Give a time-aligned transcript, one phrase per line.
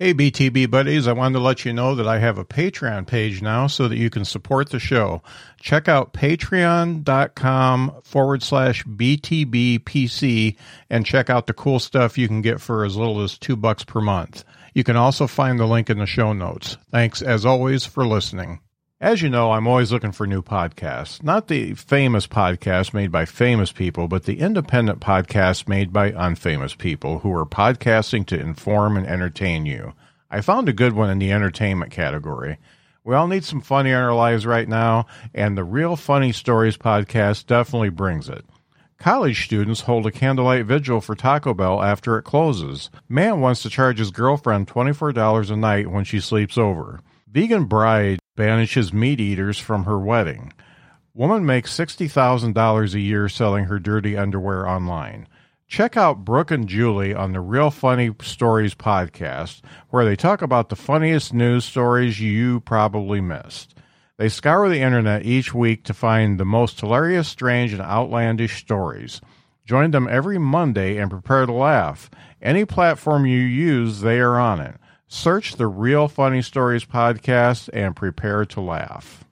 [0.00, 3.42] Hey, BTB buddies, I wanted to let you know that I have a Patreon page
[3.42, 5.24] now so that you can support the show.
[5.60, 10.56] Check out patreon.com forward slash BTBPC
[10.88, 13.82] and check out the cool stuff you can get for as little as two bucks
[13.82, 14.44] per month.
[14.72, 16.76] You can also find the link in the show notes.
[16.92, 18.60] Thanks, as always, for listening.
[19.00, 21.22] As you know, I'm always looking for new podcasts.
[21.22, 26.76] Not the famous podcasts made by famous people, but the independent podcasts made by unfamous
[26.76, 29.92] people who are podcasting to inform and entertain you.
[30.32, 32.58] I found a good one in the entertainment category.
[33.04, 36.76] We all need some funny in our lives right now, and the Real Funny Stories
[36.76, 38.44] podcast definitely brings it.
[38.98, 42.90] College students hold a candlelight vigil for Taco Bell after it closes.
[43.08, 46.98] Man wants to charge his girlfriend $24 a night when she sleeps over.
[47.38, 50.52] Vegan bride banishes meat eaters from her wedding.
[51.14, 55.28] Woman makes $60,000 a year selling her dirty underwear online.
[55.68, 60.68] Check out Brooke and Julie on the Real Funny Stories podcast, where they talk about
[60.68, 63.72] the funniest news stories you probably missed.
[64.16, 69.20] They scour the internet each week to find the most hilarious, strange, and outlandish stories.
[69.64, 72.10] Join them every Monday and prepare to laugh.
[72.42, 74.74] Any platform you use, they are on it.
[75.10, 79.24] Search the Real Funny Stories podcast and prepare to laugh.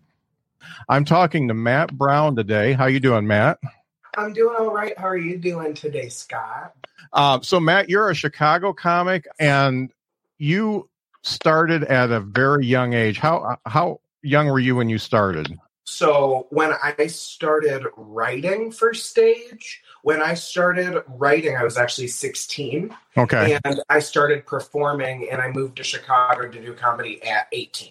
[0.89, 2.73] I'm talking to Matt Brown today.
[2.73, 3.59] How you doing, Matt?
[4.17, 4.99] I'm doing all right.
[4.99, 6.73] How are you doing today, Scott?
[7.13, 9.93] Uh, so, Matt, you're a Chicago comic, and
[10.39, 10.89] you
[11.23, 13.19] started at a very young age.
[13.19, 15.59] How how young were you when you started?
[15.85, 22.97] So, when I started writing for stage, when I started writing, I was actually 16.
[23.17, 23.59] Okay.
[23.65, 27.91] And I started performing and I moved to Chicago to do comedy at 18.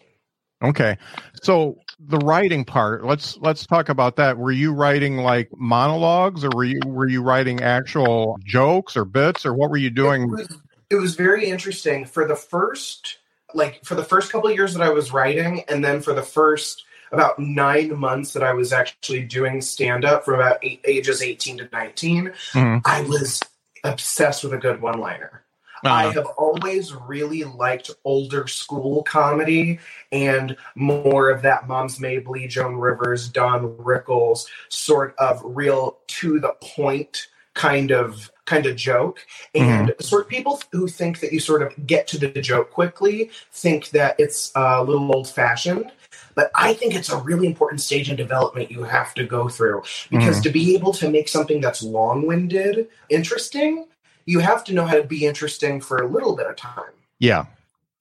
[0.64, 0.98] Okay.
[1.44, 4.38] So the writing part, let's let's talk about that.
[4.38, 9.46] Were you writing like monologues or were you were you writing actual jokes or bits
[9.46, 10.22] or what were you doing?
[10.22, 10.58] It was,
[10.92, 13.18] it was very interesting for the first
[13.54, 16.24] like for the first couple of years that I was writing and then for the
[16.24, 21.22] first about nine months that I was actually doing stand up from about eight, ages
[21.22, 22.78] 18 to 19, mm-hmm.
[22.86, 23.42] I was
[23.84, 25.44] obsessed with a good one liner.
[25.84, 25.94] Uh-huh.
[25.94, 29.80] I have always really liked older school comedy
[30.12, 36.56] and more of that Moms Mabley, Joan Rivers, Don Rickles sort of real to the
[36.62, 40.04] point kind of kind of joke and mm-hmm.
[40.04, 43.90] sort of people who think that you sort of get to the joke quickly think
[43.90, 45.92] that it's a little old fashioned
[46.36, 49.84] but I think it's a really important stage in development you have to go through
[50.12, 50.44] because mm.
[50.44, 53.88] to be able to make something that's long winded interesting,
[54.26, 56.92] you have to know how to be interesting for a little bit of time.
[57.20, 57.46] Yeah.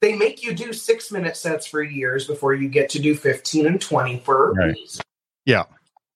[0.01, 3.65] They make you do six minute sets for years before you get to do 15
[3.65, 4.77] and 20 for right.
[5.45, 5.63] Yeah.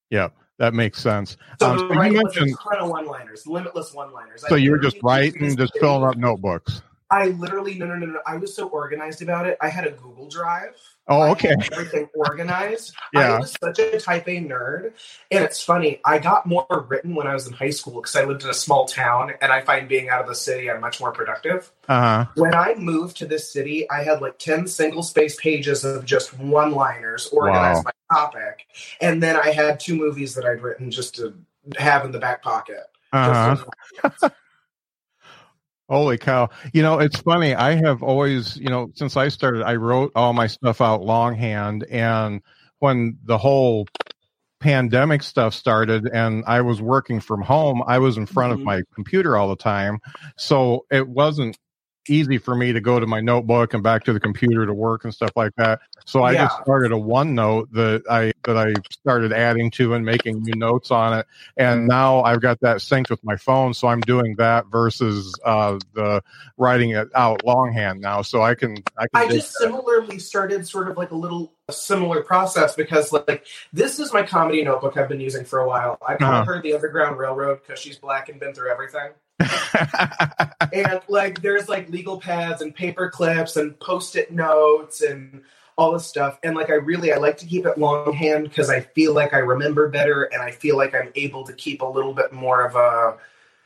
[0.09, 0.29] Yeah.
[0.57, 1.37] That makes sense.
[1.61, 4.43] So, um, so you mentioned a one liners, limitless one liners.
[4.49, 6.81] So you were just writing, just filling up notebooks.
[7.09, 8.19] I literally, no, no, no, no.
[8.27, 9.57] I was so organized about it.
[9.61, 10.75] I had a Google Drive
[11.09, 11.55] Oh, okay.
[11.71, 12.93] Everything organized.
[13.13, 13.33] Yeah.
[13.33, 14.93] I was such a type A nerd.
[15.31, 18.25] And it's funny, I got more written when I was in high school because I
[18.25, 21.01] lived in a small town and I find being out of the city, I'm much
[21.01, 21.71] more productive.
[21.87, 22.27] Uh-huh.
[22.35, 26.37] When I moved to this city, I had like 10 single space pages of just
[26.37, 27.91] one liners organized wow.
[28.09, 28.67] by topic.
[29.01, 31.33] And then I had two movies that I'd written just to
[31.77, 32.83] have in the back pocket.
[33.11, 34.29] Uh-huh.
[35.89, 36.49] Holy cow.
[36.71, 37.55] You know, it's funny.
[37.55, 41.83] I have always, you know, since I started, I wrote all my stuff out longhand.
[41.89, 42.41] And
[42.77, 43.87] when the whole
[44.59, 48.61] pandemic stuff started and I was working from home, I was in front mm-hmm.
[48.61, 49.99] of my computer all the time.
[50.37, 51.57] So it wasn't
[52.07, 55.03] easy for me to go to my notebook and back to the computer to work
[55.03, 55.79] and stuff like that.
[56.05, 56.45] So I Yeah.
[56.45, 60.89] just started a OneNote that I that I started adding to and making new notes
[60.91, 61.27] on it.
[61.57, 65.77] And now I've got that synced with my phone, so I'm doing that versus uh,
[65.93, 66.23] the
[66.57, 68.21] writing it out longhand now.
[68.21, 72.23] So I can I can I just similarly started sort of like a little similar
[72.23, 75.97] process because like this is my comedy notebook I've been using for a while.
[76.07, 76.45] I call Uh-huh.
[76.45, 79.11] her the Underground Railroad because she's black and been through everything.
[80.73, 85.41] And like there's like legal pads and paper clips and post-it notes and
[85.77, 86.37] all this stuff.
[86.43, 89.37] And like i really i like to keep it longhand because i feel like i
[89.37, 92.75] remember better and i feel like i'm able to keep a little bit more of
[92.75, 93.17] a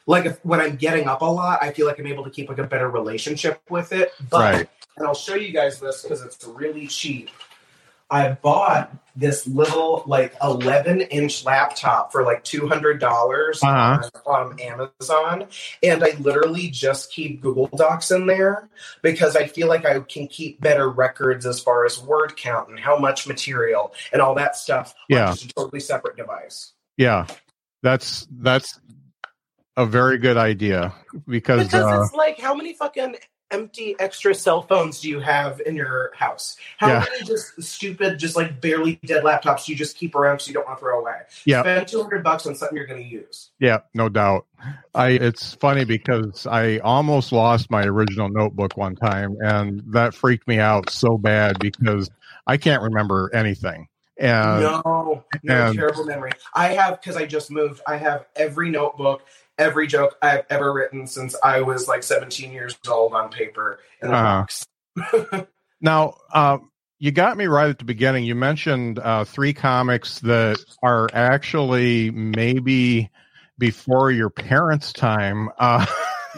[0.05, 2.49] like if, when i'm getting up a lot i feel like i'm able to keep
[2.49, 4.11] like a better relationship with it.
[4.29, 4.69] But Right.
[4.97, 7.31] and i'll show you guys this because it's really cheap
[8.13, 14.09] i bought this little like 11 inch laptop for like $200 Uh-huh.
[14.25, 15.47] on, on amazon
[15.83, 18.69] and I literally just keep Google Docs in there
[19.03, 22.79] because I feel like I can keep better records as far as word count and
[22.79, 25.29] how much material and all that stuff Yeah.
[25.29, 26.73] on just a totally separate device.
[26.97, 27.27] yeah,
[27.83, 28.79] that's that's
[29.77, 30.91] a very good idea
[31.27, 33.15] because, Because uh, it's like, how many fucking
[33.53, 36.57] empty extra cell phones do you have in your house?
[36.77, 36.99] How Yeah.
[37.09, 40.53] many just stupid, just like barely dead laptops do you just keep around so you
[40.55, 41.19] don't want to throw away?
[41.45, 41.61] Yeah.
[41.61, 43.51] Spend 200 bucks on something you're going to use.
[43.59, 44.45] Yeah, no doubt.
[44.95, 50.47] I it's funny because I almost lost my original notebook one time and that freaked
[50.47, 52.09] me out so bad because
[52.47, 53.87] I can't remember anything.
[54.17, 56.31] And no, no and- terrible memory.
[56.53, 57.81] I have because I just moved.
[57.87, 59.23] I have every notebook,
[59.57, 64.09] every joke I've ever written since I was like 17 years old on paper in
[64.09, 64.45] a Uh-huh.
[65.03, 65.45] box.
[65.81, 66.57] now uh,
[66.99, 68.23] you got me right at the beginning.
[68.25, 73.09] You mentioned uh, three comics that are actually maybe
[73.57, 75.49] before your parents' time.
[75.59, 75.85] Uh,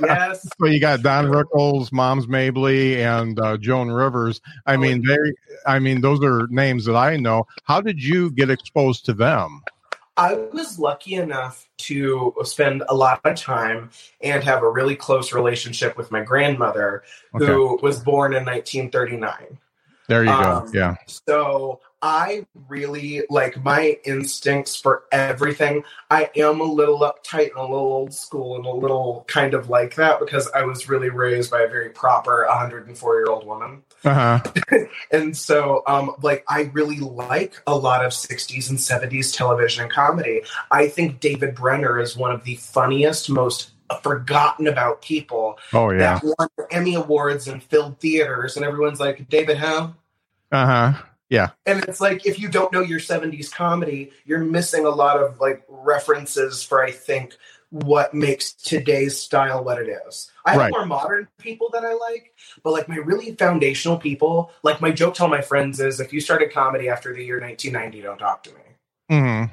[0.02, 4.42] yes, so you got Don Rickles, Moms Mabley, and uh, Joan Rivers.
[4.66, 5.18] I Oh, mean, they.
[5.66, 7.46] I mean, those are names that I know.
[7.64, 9.62] How did you get exposed to them?
[10.18, 13.90] I was lucky enough to spend a lot of time
[14.22, 17.04] and have a really close relationship with my grandmother,
[17.36, 19.58] Okay, who was born in 1939.
[20.08, 20.34] there you go.
[20.36, 25.84] um, Yeah, So I really like my instincts for everything.
[26.12, 29.70] I am a little uptight and a little old school and a little kind of
[29.70, 33.84] like that because I was really raised by a very proper 104 year old woman.
[34.04, 34.52] Uh huh.
[35.12, 39.92] And so, um, like, I really like a lot of 60s and 70s television and
[39.92, 40.42] comedy.
[40.72, 43.72] I think David Brenner is one of the funniest, most
[44.02, 46.20] forgotten about people Oh yeah.
[46.20, 48.56] that won Emmy Awards and filled theaters.
[48.56, 49.96] And everyone's like, David, how?
[50.52, 51.04] Uh huh.
[51.30, 51.50] Yeah.
[51.66, 55.40] And it's like if you don't know your 70s comedy, you're missing a lot of
[55.40, 57.36] like references for I think
[57.76, 60.32] what makes today's style what it is.
[60.46, 60.72] I have Right.
[60.72, 62.34] more modern people that I like,
[62.64, 66.14] but like my really foundational people, like my joke to all my friends is if
[66.14, 68.62] you started comedy after the year 1990, don't talk to me.
[69.10, 69.44] hmm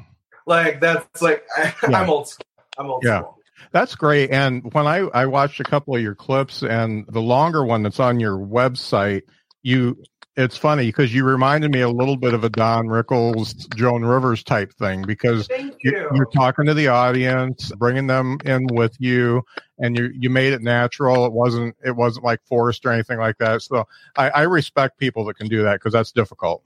[0.46, 2.02] Like that's like I, Yeah.
[2.02, 2.46] I'm old school.
[2.78, 3.18] I'm old Yeah.
[3.18, 3.38] school.
[3.72, 4.30] That's great.
[4.30, 8.00] And when I I watched a couple of your clips, and the longer one that's
[8.00, 9.22] on your website,
[9.62, 10.00] you.
[10.34, 14.42] It's funny because you reminded me a little bit of a Don Rickles, Joan Rivers
[14.42, 15.46] type thing because
[15.82, 19.42] you- you're talking to the audience, bringing them in with you,
[19.78, 21.26] and you you made it natural.
[21.26, 23.60] It wasn't it wasn't like forced or anything like that.
[23.60, 23.86] So
[24.16, 26.62] I, I respect people that can do that because that's difficult.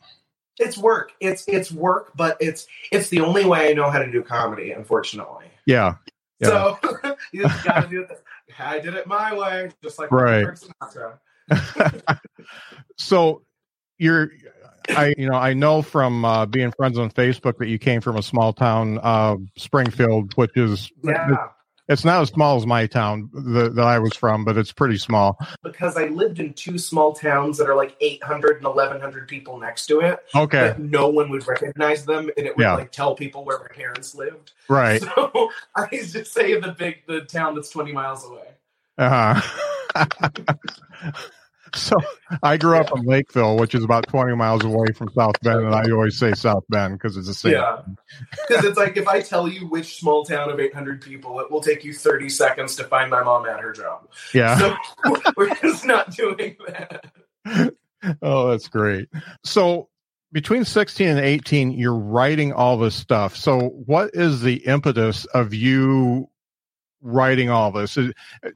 [0.58, 1.12] It's work.
[1.18, 4.70] It's it's work, but it's it's the only way I know how to do comedy,
[4.70, 5.46] unfortunately.
[5.66, 5.96] Yeah,
[6.38, 6.48] Yeah.
[6.48, 8.22] So you just gotta do it.
[8.60, 10.46] I did it my way, just like Right.
[12.98, 13.42] So
[13.98, 14.30] you're
[14.90, 18.16] I you know I know from uh, being friends on Facebook that you came from
[18.16, 21.48] a small town, uh, Springfield, which is Yeah,
[21.88, 24.96] it's not as small as my town that, that I was from, but it's pretty
[24.98, 25.38] small.
[25.62, 29.86] because I lived in two small towns that are like 800 and 1100 people next
[29.86, 32.74] to it, Okay, no one would recognize them, and it would Yeah.
[32.74, 34.52] like tell people where my parents lived.
[34.68, 35.00] right.
[35.02, 38.48] So I just say the big the town that's 20 miles away.
[38.98, 40.42] Uh huh.
[41.74, 41.96] so
[42.42, 45.74] I grew up in Lakeville, which is about 20 miles away from South Bend, and
[45.74, 47.52] I always say South Bend because it's the same.
[47.52, 47.82] Yeah,
[48.48, 51.60] because it's like if I tell you which small town of 800 people, it will
[51.60, 54.08] take you 30 seconds to find my mom at her job.
[54.32, 54.58] Yeah.
[54.58, 54.76] So
[55.36, 57.74] we're just not doing that.
[58.22, 59.08] Oh, that's great.
[59.44, 59.88] So
[60.32, 63.36] between 16 and 18, you're writing all this stuff.
[63.36, 66.28] So what is the impetus of you
[67.00, 67.96] writing all this?
[67.96, 68.10] Uh,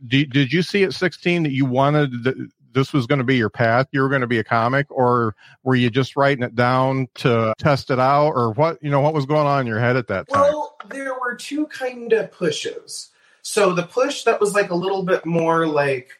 [0.06, 2.36] did, did you see at 16 that you wanted th-
[2.72, 3.86] this was going to be your path?
[3.92, 7.54] You were going to be a comic or were you just writing it down to
[7.58, 10.08] test it out or what, you know, what was going on in your head at
[10.08, 10.40] that time?
[10.40, 13.10] Well, there were two kind of pushes.
[13.42, 16.10] So the push that was like a little bit more like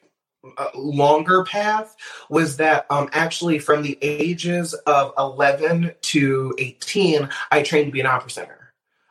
[0.57, 1.97] uh, longer path
[2.29, 8.01] was that um, actually from the ages of 11 to 18, I trained to be
[8.01, 8.60] an opera singer.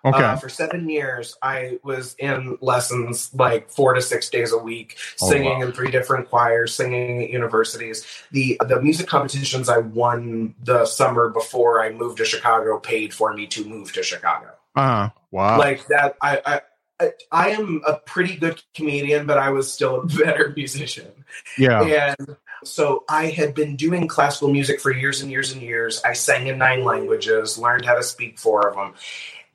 [0.05, 0.23] Okay.
[0.23, 4.97] Uh, for seven years, I was in lessons like four to six days a week,
[5.21, 5.65] Oh, singing wow.
[5.65, 8.05] in three different choirs, singing at universities.
[8.31, 13.33] The the music competitions I won the summer before I moved to Chicago paid for
[13.33, 14.51] me to move to Chicago.
[14.75, 15.57] uh wow.
[15.57, 16.61] Like that, I
[16.99, 21.11] I I am a pretty good comedian, but I was still a better musician.
[21.57, 22.15] yeah.
[22.19, 26.01] And so I had been doing classical music for years and years and years.
[26.03, 28.93] I sang in nine languages, learned how to speak four of them.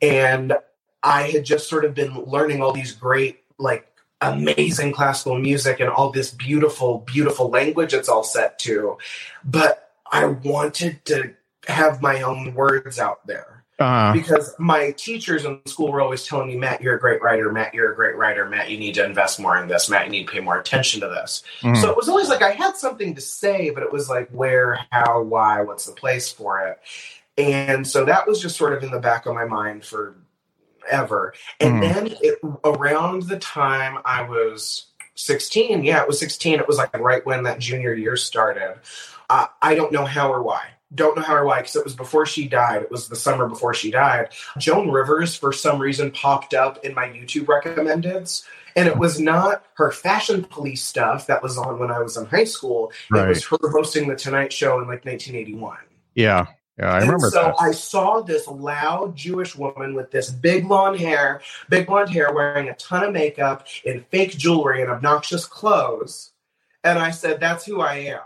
[0.02, 0.54] And
[1.02, 3.86] I had just sort of been learning all these great, like,
[4.20, 8.96] amazing classical music and all this beautiful, beautiful language it's all set to.
[9.44, 11.34] But I wanted to
[11.68, 16.48] have my own words out there Uh, because my teachers in school were always telling
[16.48, 17.52] me, Matt, you're a great writer.
[17.52, 18.48] Matt, you're a great writer.
[18.48, 19.90] Matt, you need to invest more in this.
[19.90, 21.42] Matt, you need to pay more attention to this.
[21.60, 21.76] mhm.
[21.82, 24.78] So it was always like I had something to say, but it was like where,
[24.90, 26.78] how, why, what's the place for it?
[27.36, 30.16] And so that was just sort of in the back of my mind for
[30.90, 31.34] ever.
[31.60, 31.80] And Mhm.
[31.80, 36.60] then it, around the time I was 16, yeah, it was 16.
[36.60, 38.78] It was like right when that junior year started.
[39.30, 40.62] Uh, I don't know how or why.
[40.94, 42.82] Don't know how or why because it was before she died.
[42.82, 44.28] It was the summer before she died.
[44.58, 48.44] Joan Rivers, for some reason, popped up in my YouTube recommendeds.
[48.76, 52.26] And it was not her fashion police stuff that was on when I was in
[52.26, 52.92] high school.
[53.10, 55.78] It was her hosting the Tonight Show in like 1981.
[56.14, 56.46] yeah.
[56.78, 56.92] Yeah.
[56.92, 57.54] I And remember so that.
[57.60, 62.68] I saw this loud Jewish woman with this big blonde hair, big blonde hair, wearing
[62.68, 66.32] a ton of makeup and fake jewelry and obnoxious clothes.
[66.82, 68.20] And I said, That's who I am.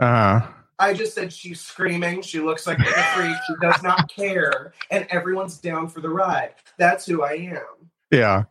[0.00, 0.06] Uh
[0.40, 0.46] huh.
[0.78, 2.22] I just said she's screaming.
[2.22, 3.36] She looks like a freak.
[3.46, 4.72] She does not care.
[4.90, 6.54] And everyone's down for the ride.
[6.78, 7.90] That's who I am.
[8.10, 8.44] yeah.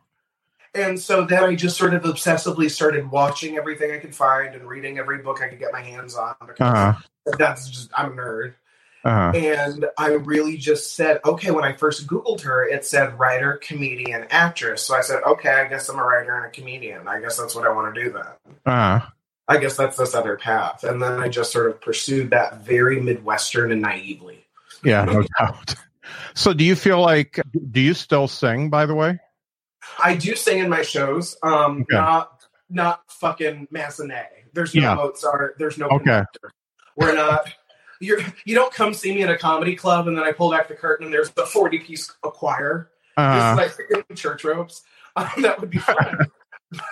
[0.73, 4.65] And so then I just sort of obsessively started watching everything I could find and
[4.65, 6.93] reading every book I could get my hands on because Uh,
[7.37, 8.53] that's just, I'm a nerd.
[9.03, 13.59] Uh, And I really just said, okay, when I first Googled her, it said writer,
[13.63, 14.85] comedian, actress.
[14.85, 17.07] So I said, okay, I guess I'm a writer and a comedian.
[17.07, 18.55] I guess that's what I want to do then.
[18.65, 18.99] uh,
[19.47, 20.83] I guess that's this other path.
[20.83, 24.45] And then I just sort of pursued that very Midwestern and naively.
[24.83, 25.03] yeah.
[25.03, 25.75] No doubt.
[26.33, 27.39] So, do you feel like?
[27.71, 28.69] Do you still sing?
[28.69, 29.19] By the way.
[30.01, 31.95] I do sing in my shows, um, Okay.
[31.95, 34.27] not not fucking Massenet.
[34.53, 34.95] There's no Yeah.
[34.95, 35.55] Mozart.
[35.57, 35.97] There's no Okay.
[35.97, 36.51] conductor.
[36.95, 37.51] We're not.
[38.01, 40.67] You're you don't come see me at a comedy club and then I pull back
[40.67, 42.89] the curtain and there's the 40 piece choir.
[43.15, 44.83] Uh, just like church robes.
[45.13, 46.31] Um, that would be fun.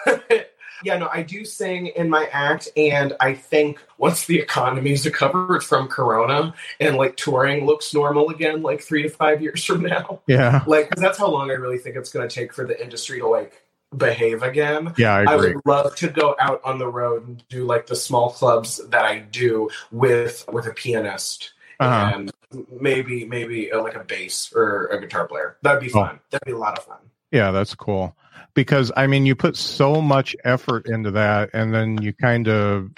[0.84, 5.64] yeah, no, I do sing in my act, and I think once the economy's recovered
[5.64, 10.22] from Corona and like touring looks normal again, like three to five years from now,
[10.28, 10.64] yeah.
[10.68, 13.20] like 'cause that's how long I really think it's going to take for the industry
[13.20, 13.62] to like
[13.96, 14.94] behave again.
[14.98, 15.16] Yeah.
[15.16, 18.32] I I would love to go out on the road and do like the small
[18.32, 22.12] clubs that I do with with a pianist Uh-huh.
[22.16, 22.32] and
[22.80, 25.58] maybe maybe uh, like a bass or a guitar player.
[25.64, 26.04] That'd be Oh.
[26.06, 26.20] fun.
[26.30, 26.98] That'd be a lot of fun.
[27.32, 28.16] Yeah, that's cool.
[28.56, 32.90] Because I mean, you put so much effort into that, and then you kind of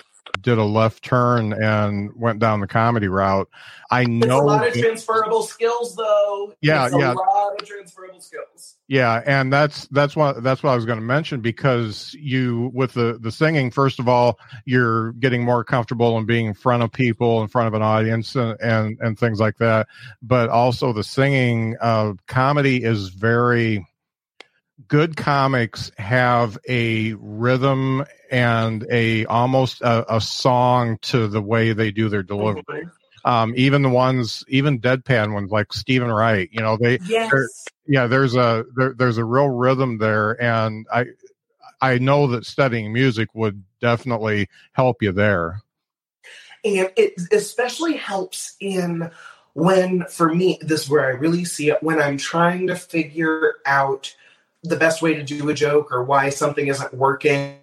[0.41, 3.49] did a left turn and went down the comedy route.
[3.89, 4.41] I know.
[4.41, 6.53] a lot of transferable skills, though.
[6.61, 7.11] Yeah, it's a yeah.
[7.11, 8.77] lot of transferable skills.
[8.87, 12.93] yeah, and that's that's what that's what I was going to mention because you with
[12.93, 13.69] the the singing.
[13.71, 17.67] First of all, you're getting more comfortable in being in front of people, in front
[17.67, 19.87] of an audience, and and, and things like that.
[20.21, 21.75] But also the singing.
[21.81, 23.85] Uh, comedy is very
[24.87, 31.91] good comics have a rhythm and a almost a, a song to the way they
[31.91, 32.87] do their delivery.
[33.23, 37.65] Um, even the ones, even deadpan ones like Steven Wright, you know, they Yes.
[37.85, 41.05] yeah, there's a there, there's a real rhythm there, and I
[41.81, 45.61] I know that studying music would definitely help you there.
[46.63, 49.09] And it especially helps in
[49.53, 53.55] when, for me, this is where I really see it when I'm trying to figure
[53.65, 54.15] out
[54.63, 57.59] the best way to do a joke or why something isn't working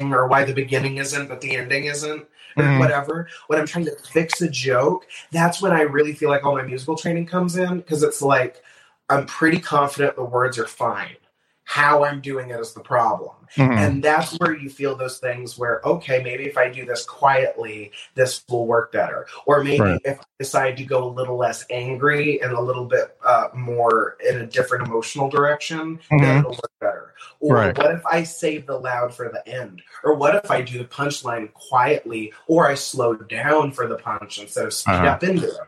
[0.00, 2.78] or why the beginning isn't but the ending isn't or Mhm.
[2.78, 6.56] whatever when i'm trying to fix a joke that's when i really feel like all
[6.56, 8.62] my musical training comes in because it's like
[9.10, 11.16] i'm pretty confident the words are fine
[11.64, 13.76] how i'm doing it is the problem Mhm.
[13.76, 17.92] and that's where you feel those things where okay maybe if i do this quietly
[18.14, 20.00] this will work better or maybe Right.
[20.04, 24.16] if i decide to go a little less angry and a little bit uh, more
[24.26, 26.38] in a different emotional direction then Mhm.
[26.40, 27.76] it'll work better or Right.
[27.78, 30.84] what if i save the loud for the end or what if i do the
[30.84, 35.08] punchline quietly or i slow down for the punch instead of speed Uh-huh.
[35.08, 35.60] up into it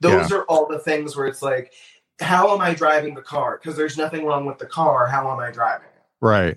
[0.00, 1.72] those are all the things where it's like
[2.22, 5.38] how am i driving the car because there's nothing wrong with the car how am
[5.40, 6.56] i driving it Right.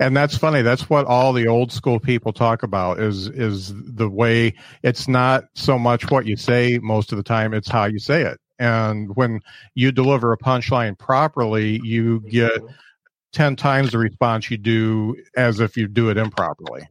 [0.00, 0.62] and that's funny.
[0.62, 5.44] That's what all the old school people talk about is is the way it's not
[5.54, 8.38] so much what you say most of the time; it's how you say it.
[8.58, 9.40] And when
[9.74, 12.62] you deliver a punchline properly, you get
[13.32, 16.88] ten times the response you do as if you do it improperly.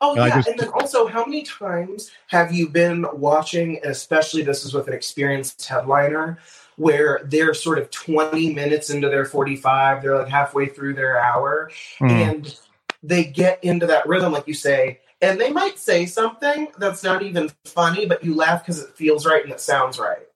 [0.00, 3.76] Oh And yeah, just- and then also, how many times have you been watching?
[3.78, 6.38] And especially, this is with an experienced headliner,
[6.76, 11.70] where they're sort of twenty minutes into their forty-five, they're like halfway through their hour,
[12.00, 12.10] Mm.
[12.10, 12.58] and
[13.02, 17.22] they get into that rhythm, like you say, and they might say something that's not
[17.22, 20.26] even funny, but you laugh because it feels right and it sounds right.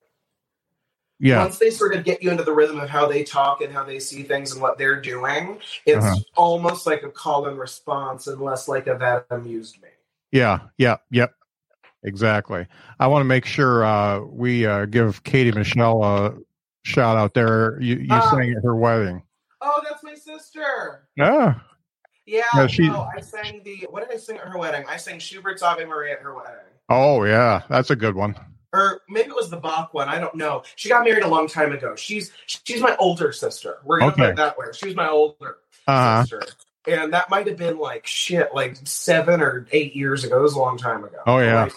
[1.20, 3.72] Yeah, Once they sort of get you into the rhythm of how they talk and
[3.72, 6.14] how they see things and what they're doing, it's Uh-huh.
[6.36, 9.88] almost like a call and response, and less like a that amused me.
[10.30, 11.34] yeah, yeah, yep.
[12.04, 12.66] Exactly.
[13.00, 16.34] I want to make sure uh, we uh, give Katie Michelle a
[16.84, 17.80] shout out there.
[17.80, 18.30] You, you Ah.
[18.30, 19.22] sang at her wedding.
[19.60, 21.08] Oh, that's my sister.
[21.16, 21.54] Yeah.
[22.26, 23.86] Yeah, No, she- no, I sang the.
[23.90, 24.84] What did I sing at her wedding?
[24.88, 26.54] I sang Schubert's Ave Maria at her wedding,
[26.90, 27.62] Oh, yeah.
[27.70, 28.36] That's a good one.
[28.74, 30.08] or maybe it was the Bach one.
[30.10, 30.62] I don't know.
[30.76, 31.96] She got married a long time ago.
[31.96, 33.78] She's she's my older sister.
[33.82, 34.66] We're gonna put it that way.
[34.74, 36.22] She was my older Uh-huh.
[36.24, 36.42] sister,
[36.86, 40.38] and that might have been like shit, like seven or eight years ago.
[40.38, 41.16] It was a long time ago.
[41.26, 41.62] Oh, yeah.
[41.64, 41.72] Like,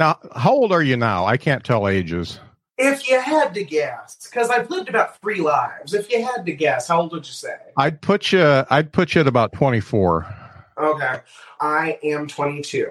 [0.00, 1.26] Now, how old are you now?
[1.26, 2.40] I can't tell ages.
[2.78, 5.92] if you had to guess, because I've lived about three lives.
[5.92, 7.56] If you had to guess, how old would you say?
[7.76, 8.64] I'd put you.
[8.70, 10.26] I'd put you at about twenty four.
[10.78, 11.20] Okay,
[11.60, 12.90] I am twenty two.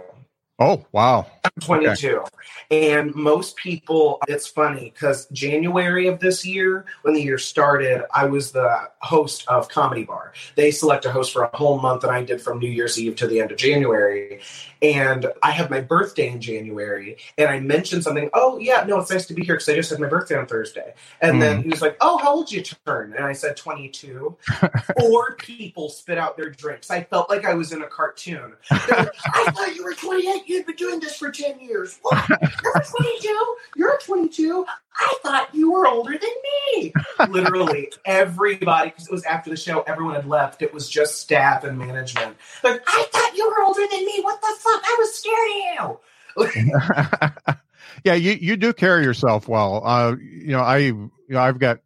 [0.60, 1.25] Oh, wow.
[1.62, 2.24] 22.
[2.72, 8.25] And most people, it's funny because January of this year, when the year started, I
[8.25, 10.34] was the host of Comedy Bar.
[10.56, 13.16] They select a host for a whole month, and I did from New Year's Eve
[13.18, 14.42] to the end of January.
[14.82, 18.30] And I had my birthday in January, and I mentioned something.
[18.34, 20.46] Oh, yeah, no, it's nice to be here because I just had my birthday on
[20.46, 20.94] Thursday.
[21.22, 21.63] And then hmm.
[21.63, 23.13] he was like, Oh, how old did you turn?
[23.13, 24.38] And I said 22.
[25.00, 26.92] Four people spit out their drinks.
[26.92, 28.54] I felt like I was in a cartoon.
[28.72, 30.48] Like, I thought you were 28.
[30.50, 32.00] You'd been doing this for 10 years.
[32.01, 32.27] What?
[32.27, 33.56] You're 22?
[33.75, 34.65] You're 22?
[34.98, 36.29] I thought you were older than
[36.74, 36.91] me.
[37.29, 40.63] Literally, everybody, because it was after the show, everyone had left.
[40.63, 42.36] It was just staff and management.
[42.63, 44.22] Like, I thought you were older than me.
[44.22, 44.82] What the fuck?
[44.84, 46.00] I was scared
[46.39, 47.53] of you.
[48.03, 49.84] yeah, you you do carry yourself well.
[49.86, 51.79] Uh, you know, I you know I've got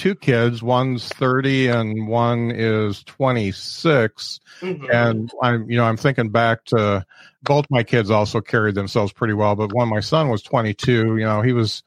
[0.00, 0.62] two kids.
[0.62, 4.40] One's thirty and one is twenty six.
[4.60, 4.88] Mhm.
[4.92, 7.04] And I'm you know I'm thinking back to
[7.42, 9.54] both my kids also carried themselves pretty well.
[9.56, 11.82] But when my son was twenty two, you know he was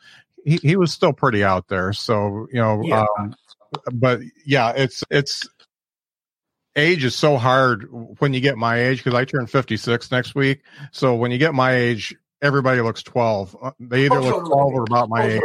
[0.45, 1.91] he, he was still pretty out there.
[1.93, 3.05] So you know, Yeah.
[3.19, 3.35] um,
[3.91, 5.49] but yeah, it's it's
[6.75, 7.87] age is so hard
[8.19, 10.61] when you get my age because I turn 56 next week.
[10.91, 13.55] So when you get my age, everybody looks 12.
[13.61, 14.49] Uh, They either Oh, look totally.
[14.53, 15.41] 12 or about my Oh, age.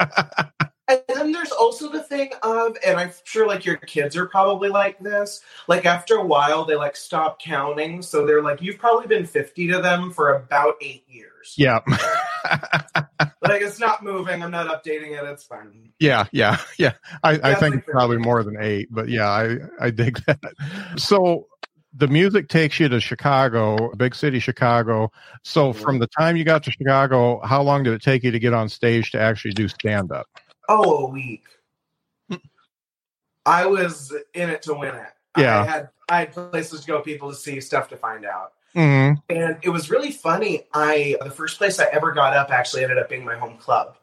[0.00, 0.42] totally.
[0.88, 4.68] And then there's also the thing of, and I'm sure like your kids are probably
[4.68, 5.40] like this.
[5.68, 9.68] Like after a while, they like stop counting, so they're like, you've probably been 50
[9.68, 11.54] to them for about eight years.
[11.56, 11.80] yeah.
[13.42, 14.42] Like it's not moving.
[14.42, 15.24] I'm not updating it.
[15.24, 15.92] It's fine.
[15.98, 16.26] yeah.
[16.32, 16.58] Yeah.
[16.78, 16.92] Yeah.
[17.24, 20.38] I, I think like it's probably more than eight, but yeah, I, I dig that.
[20.96, 21.48] So
[21.94, 25.10] the music takes you to Chicago, big city Chicago.
[25.42, 25.82] So mm-hmm.
[25.82, 28.54] from the time you got to Chicago, how long did it take you to get
[28.54, 30.26] on stage to actually do stand up?
[30.68, 31.44] Oh, a week.
[33.44, 35.12] I was in it to win it.
[35.36, 35.60] Yeah.
[35.60, 38.52] I had I had places to go, people to see, stuff to find out.
[38.74, 40.64] hmm And it was really funny.
[40.72, 43.96] I the first place I ever got up actually ended up being my home club.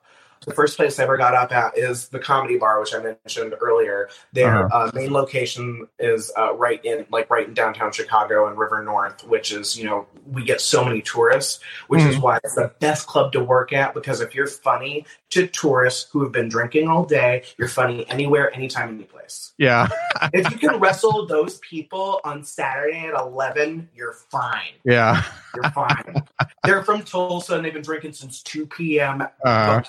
[0.49, 3.53] The first place I ever got up at is the Comedy Bar, which I mentioned
[3.61, 4.09] earlier.
[4.33, 8.83] Their uh main location is uh, right in like right in downtown Chicago and River
[8.83, 12.71] North, which is you know we get so many tourists, which is why it's the
[12.79, 13.93] best club to work at.
[13.93, 18.51] Because if you're funny to tourists who have been drinking all day, you're funny anywhere,
[18.55, 19.53] anytime, any place.
[19.59, 19.87] Yeah.
[20.33, 24.73] If you can wrestle those people on Saturday at eleven, you're fine.
[24.83, 25.23] Yeah.
[25.55, 26.23] You're fine.
[26.63, 29.27] They're from Tulsa and they've been drinking since 2 p.m.
[29.43, 29.81] Uh,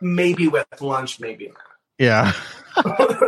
[0.00, 1.56] maybe with lunch, maybe not.
[1.98, 2.32] yeah.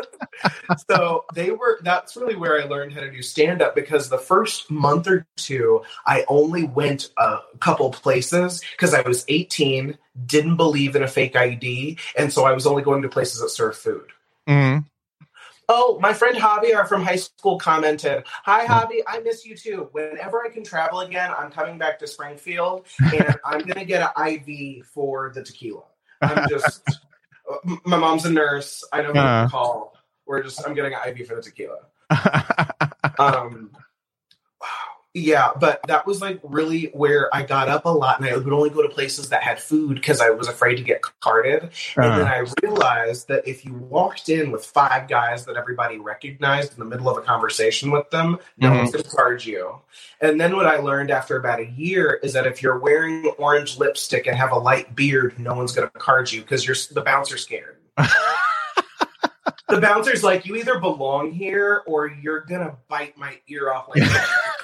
[0.90, 4.18] so they were, that's really where I learned how to do stand up because the
[4.18, 10.56] first month or two, I only went a couple places because I was 18, didn't
[10.56, 11.98] believe in a fake ID.
[12.16, 14.10] And so I was only going to places that serve food.
[14.48, 14.84] Mhm.
[15.70, 19.90] Oh, my friend Javier from high school commented, Hi, Javi, I miss you too.
[19.92, 24.10] Whenever I can travel again, I'm coming back to Springfield and I'm going to get
[24.16, 25.82] an IV for the tequila.
[26.20, 26.82] I'm just,
[27.84, 28.84] my mom's a nurse.
[28.92, 29.44] I know who Uh.
[29.44, 29.94] to call.
[30.26, 31.78] We're just, I'm getting an IV for the tequila.
[33.18, 33.70] Um.
[35.20, 38.52] Yeah, but that was like really where I got up a lot, and I would
[38.52, 41.64] only go to places that had food because I was afraid to get carded.
[41.64, 42.02] Uh-huh.
[42.02, 46.74] And then I realized that if you walked in with five guys that everybody recognized
[46.74, 48.76] in the middle of a conversation with them, no Mhm.
[48.78, 49.80] one's going to card you.
[50.20, 53.78] And then what I learned after about a year is that if you're wearing orange
[53.78, 57.02] lipstick and have a light beard, no one's going to card you because you're the
[57.02, 57.76] bouncer's scared.
[59.68, 64.02] the bouncer's like, you either belong here or you're gonna bite my ear off like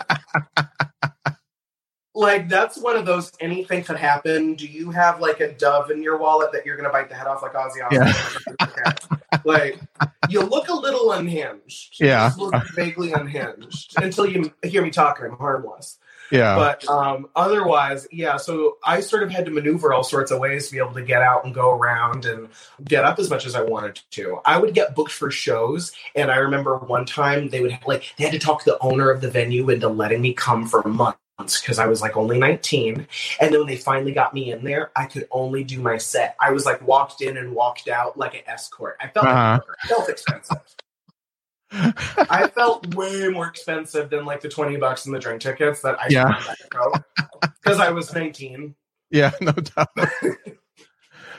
[2.14, 4.54] like that's one of those anything could happen.
[4.54, 7.26] Do you have like a dove in your wallet that you're gonna bite the head
[7.26, 8.54] off like Ozzy Osbourne?
[8.62, 8.82] Okay.
[9.44, 9.78] Like
[10.30, 11.96] you look a little unhinged.
[12.00, 12.28] Yeah.
[12.28, 15.26] just look vaguely unhinged until you hear me talking.
[15.26, 15.98] I'm harmless.
[16.30, 16.56] Yeah.
[16.56, 18.36] But um, otherwise, yeah.
[18.38, 21.02] So I sort of had to maneuver all sorts of ways to be able to
[21.02, 22.48] get out and go around and
[22.84, 24.40] get up as much as I wanted to.
[24.44, 28.24] I would get booked for shows, and I remember one time they would like they
[28.24, 31.18] had to talk the owner of the venue into letting me come for months
[31.60, 33.06] because I was like only 19.
[33.40, 36.36] And then when they finally got me in there, I could only do my set.
[36.40, 38.96] I was like walked in and walked out like an escort.
[39.00, 39.60] I felt Uh-huh.
[39.66, 40.58] like I felt expensive.
[41.72, 45.98] I felt way more expensive than like the 20 bucks in the drink tickets that
[46.00, 46.40] I Yeah.
[47.62, 48.74] because I was 19.
[49.10, 49.88] yeah, no doubt.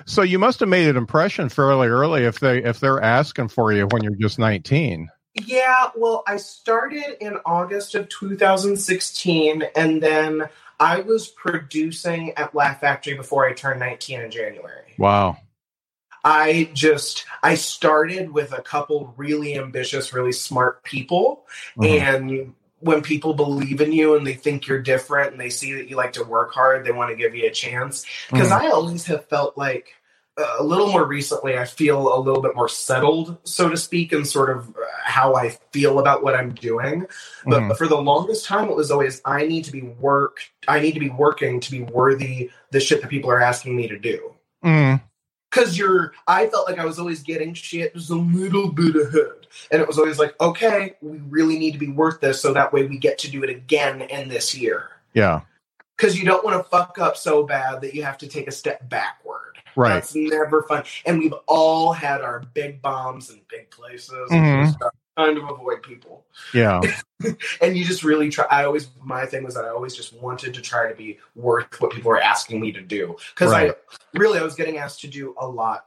[0.06, 3.72] so you must have made an impression fairly early if they if they're asking for
[3.72, 5.10] you when you're just 19.
[5.36, 10.48] Yeah, well, I started in August of 2016, and then
[10.80, 14.94] I was producing at Laugh Factory before I turned 19 in January.
[14.98, 15.36] Wow.
[16.26, 21.46] I just I started with a couple really ambitious, really smart people,
[21.78, 22.00] Mhm.
[22.00, 25.90] and when people believe in you and they think you're different and they see that
[25.90, 28.06] you like to work hard, they want to give you a chance.
[28.30, 28.62] Because Mhm.
[28.62, 29.94] I always have felt like
[30.38, 34.12] uh, a little more recently, I feel a little bit more settled, so to speak,
[34.12, 37.08] in sort of uh, how I feel about what I'm doing.
[37.46, 37.78] But Mhm.
[37.78, 40.40] for the longest time, it was always I need to be work.
[40.68, 43.88] I need to be working to be worthy the shit that people are asking me
[43.88, 44.34] to do
[44.64, 45.02] Mm.
[45.56, 49.48] Because you're i felt like i was always getting shit just a little bit ahead
[49.72, 52.72] and it was always like okay we really need to be worth this so that
[52.74, 55.42] way we get to do it again in this year Yeah.
[55.96, 58.52] because you don't want to fuck up so bad that you have to take a
[58.52, 59.42] step backward
[59.78, 59.94] Right.
[59.96, 64.36] that's never fun and we've all had our big bombs in big places Mhm.
[64.36, 64.80] and just
[65.18, 66.82] trying to avoid people Yeah.
[67.62, 70.54] and you just really try i always my thing was that i always just wanted
[70.54, 73.72] to try to be worth what people were asking me to do because Right.
[73.72, 75.86] i really i was getting asked to do a lot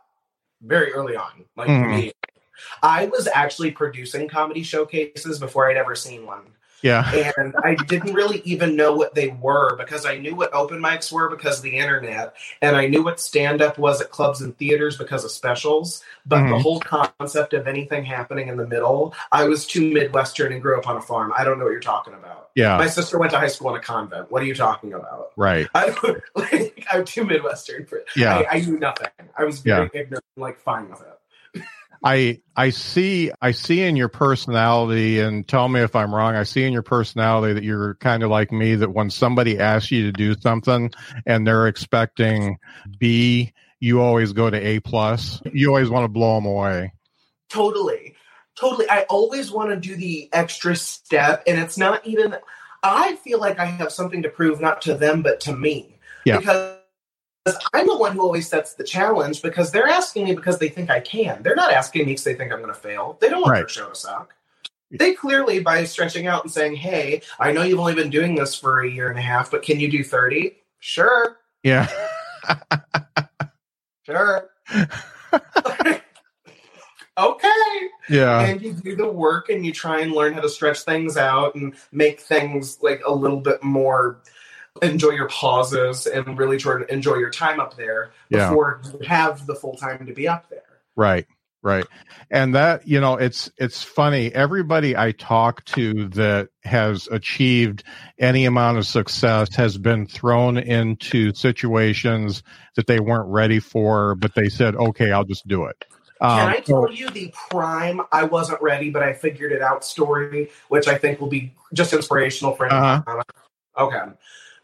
[0.63, 1.91] very early on like Mhm.
[1.91, 2.13] me
[2.83, 6.43] i was actually producing comedy showcases before i'd ever seen one
[6.83, 7.33] Yeah.
[7.37, 11.11] and i didn't really even know what they were because i knew what open mics
[11.11, 14.57] were because of the internet and i knew what stand up was at clubs and
[14.59, 16.63] theaters because of specials but the Mhm.
[16.63, 20.89] whole concept of anything happening in the middle i was too midwestern and grew up
[20.89, 22.77] on a farm i don't know what you're talking about Yeah.
[22.79, 25.69] my sister went to high school in a convent what are you talking about Right.
[25.75, 25.95] I,
[26.35, 28.39] like, i'm too midwestern for Yeah.
[28.39, 31.08] I, I knew nothing i was very ignorant like fine with it
[32.05, 36.35] I I see I see in your personality and tell me if I'm wrong.
[36.35, 39.91] I see in your personality that you're kind of like me that when somebody asks
[39.91, 40.91] you to do something
[41.27, 42.59] and they're expecting
[42.99, 45.41] B, you always go to A plus.
[45.53, 46.93] You always want to blow them away.
[47.49, 48.15] Totally.
[48.59, 48.91] Totally.
[48.91, 52.37] I always want to do the extra step, and it's not even,
[52.83, 55.97] I feel like I have something to prove, not to them, but to me.
[56.25, 56.39] Yeah.
[56.39, 56.78] Because
[57.73, 60.91] I'm the one who always sets the challenge because they're asking me because they think
[60.91, 61.43] I can.
[61.43, 63.19] They're not asking me because they think I'm going to fail.
[63.21, 63.61] They don't want Right.
[63.61, 64.35] their show to suck.
[64.91, 68.55] They clearly, by stretching out and saying, hey, I know you've only been doing this
[68.55, 70.57] for a year and a half, but can you do 30?
[70.79, 71.39] Sure.
[71.63, 71.89] Yeah.
[74.07, 74.49] Sure.
[77.19, 77.89] okay.
[78.09, 78.41] Yeah.
[78.41, 81.55] and you do the work and you try and learn how to stretch things out
[81.55, 84.23] and make things like a little bit more
[84.83, 88.49] enjoy your pauses and really try to enjoy your time up there Yeah.
[88.51, 90.63] before you have the full time to be up there
[90.97, 91.27] Right.
[91.61, 91.85] Right.
[92.31, 94.33] And that, you know, it's it's funny.
[94.33, 97.83] Everybody I talk to that has achieved
[98.19, 102.45] any amount of success has been thrown into situations
[102.77, 105.85] that they weren't ready for, but they said, "Okay, I'll just do it."
[106.21, 109.85] can Um, i tell you the prime i wasn't ready but i figured it out
[109.85, 113.23] story which i think will be just inspirational for anyone Uh-huh.
[113.79, 114.13] okay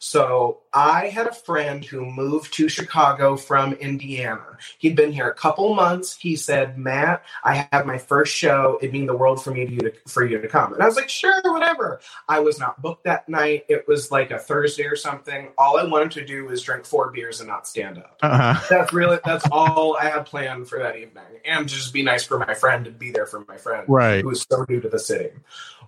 [0.05, 4.59] So I had a friend who moved to Chicago from Indiana.
[4.77, 6.15] He'd been here a couple months.
[6.15, 8.79] He said, "Matt, I have my first show.
[8.83, 10.87] It'd mean the world for me to you to, for you to come." And I
[10.87, 13.65] was like, "Sure, whatever." I was not booked that night.
[13.71, 15.49] It was like a Thursday or something.
[15.57, 18.19] All I wanted to do was drink four beers and not stand up.
[18.21, 18.63] Uh-huh.
[18.69, 22.39] That's really that's all I had planned for that evening, and just be nice for
[22.39, 24.21] my friend and be there for my friend, Right.
[24.21, 25.31] Who was so new to the city.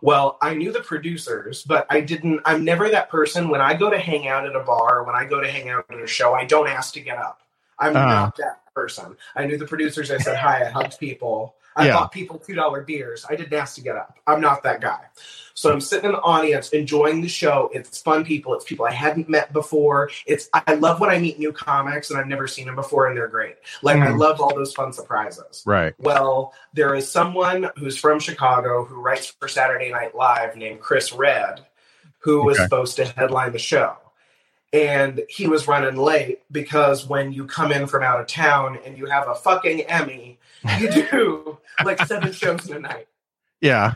[0.03, 2.41] Well, I knew the producers, but I didn't.
[2.45, 3.49] I'm never that person.
[3.49, 5.87] When I go to hang out at a bar, when I go to hang out
[5.91, 7.41] at a show, I don't ask to get up.
[7.79, 8.07] I'm Uh-huh.
[8.07, 9.17] not that person.
[9.35, 10.11] I knew the producers.
[10.11, 10.63] I said hi.
[10.67, 11.55] I hugged people.
[11.77, 11.93] I Yeah.
[11.95, 13.27] bought people two dollar beers.
[13.29, 14.19] I didn't ask to get up.
[14.27, 15.01] I'm not that guy.
[15.55, 17.71] So I'm sitting in the audience enjoying the show.
[17.73, 18.55] It's fun people.
[18.55, 20.11] It's people I hadn't met before.
[20.27, 23.17] It's I love when I meet new comics and I've never seen them before and
[23.17, 23.57] they're great.
[23.83, 24.19] Like I Mhm.
[24.19, 25.63] love all those fun surprises.
[25.67, 25.95] Right.
[25.99, 31.13] Well, there is someone who's from Chicago who writes for Saturday Night Live named Chris
[31.13, 31.65] Redd,
[32.19, 33.97] who was supposed to headline the show.
[34.73, 38.99] And he was running late because when you come in from out of town and
[38.99, 40.36] you have a fucking Emmy,
[40.81, 43.07] you do like seven shows in a night.
[43.61, 43.95] Yeah.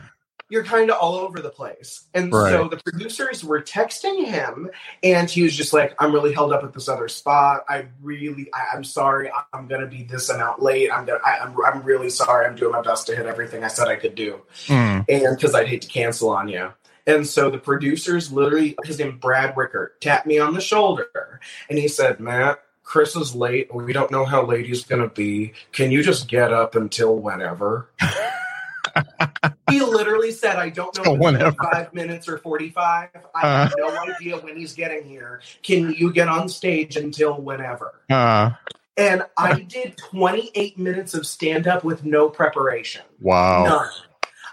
[0.49, 2.09] You're kind of all over the place.
[2.13, 2.51] And Right.
[2.51, 4.69] so the producers were texting him,
[5.01, 7.63] and he was just like, I'm really held up at this other spot.
[7.69, 9.31] I really, I, I'm sorry.
[9.53, 10.91] I'm going to be this amount late.
[10.91, 12.45] I'm, gonna, I, I'm, I'm really sorry.
[12.47, 15.05] I'm doing my best to hit everything I said I could do Mm.
[15.07, 16.71] and because I'd hate to cancel on you.
[17.07, 21.79] And so the producers literally, his name Brad Rickert, tapped me on the shoulder and
[21.79, 22.59] he said, Matt,
[22.91, 23.73] Chris is late.
[23.73, 25.53] We don't know how late he's going to be.
[25.71, 27.89] Can you just get up until whenever?
[29.69, 31.55] he literally said, I don't know whenever.
[31.71, 33.07] five minutes or 45.
[33.33, 35.39] I have no idea when he's getting here.
[35.63, 37.93] Can you get on stage until whenever?
[38.09, 38.51] Uh,
[38.97, 43.03] And I did 28 minutes of stand up with no preparation.
[43.21, 43.63] wow.
[43.63, 43.89] None.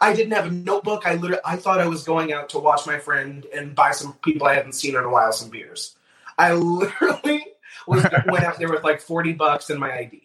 [0.00, 1.08] I didn't have a notebook.
[1.08, 4.12] I literally, I thought I was going out to watch my friend and buy some
[4.22, 5.96] people I hadn't seen in a while some beers.
[6.38, 7.44] I literally
[7.88, 10.22] was went out there with like forty bucks and my ID.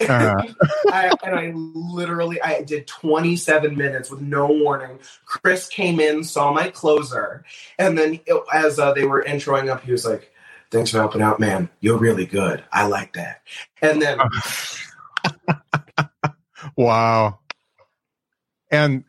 [0.00, 0.42] Uh-huh.
[0.92, 4.98] I, and I literally, I did 27 minutes with no warning.
[5.26, 7.44] Chris came in, saw my closer,
[7.78, 10.32] and then it- as uh, they were introing up, he was like,
[10.72, 11.68] "Thanks for helping out, man.
[11.80, 12.64] You're really good.
[12.72, 13.42] I like that."
[13.80, 14.18] And then
[16.76, 17.38] Wow.
[18.70, 19.04] And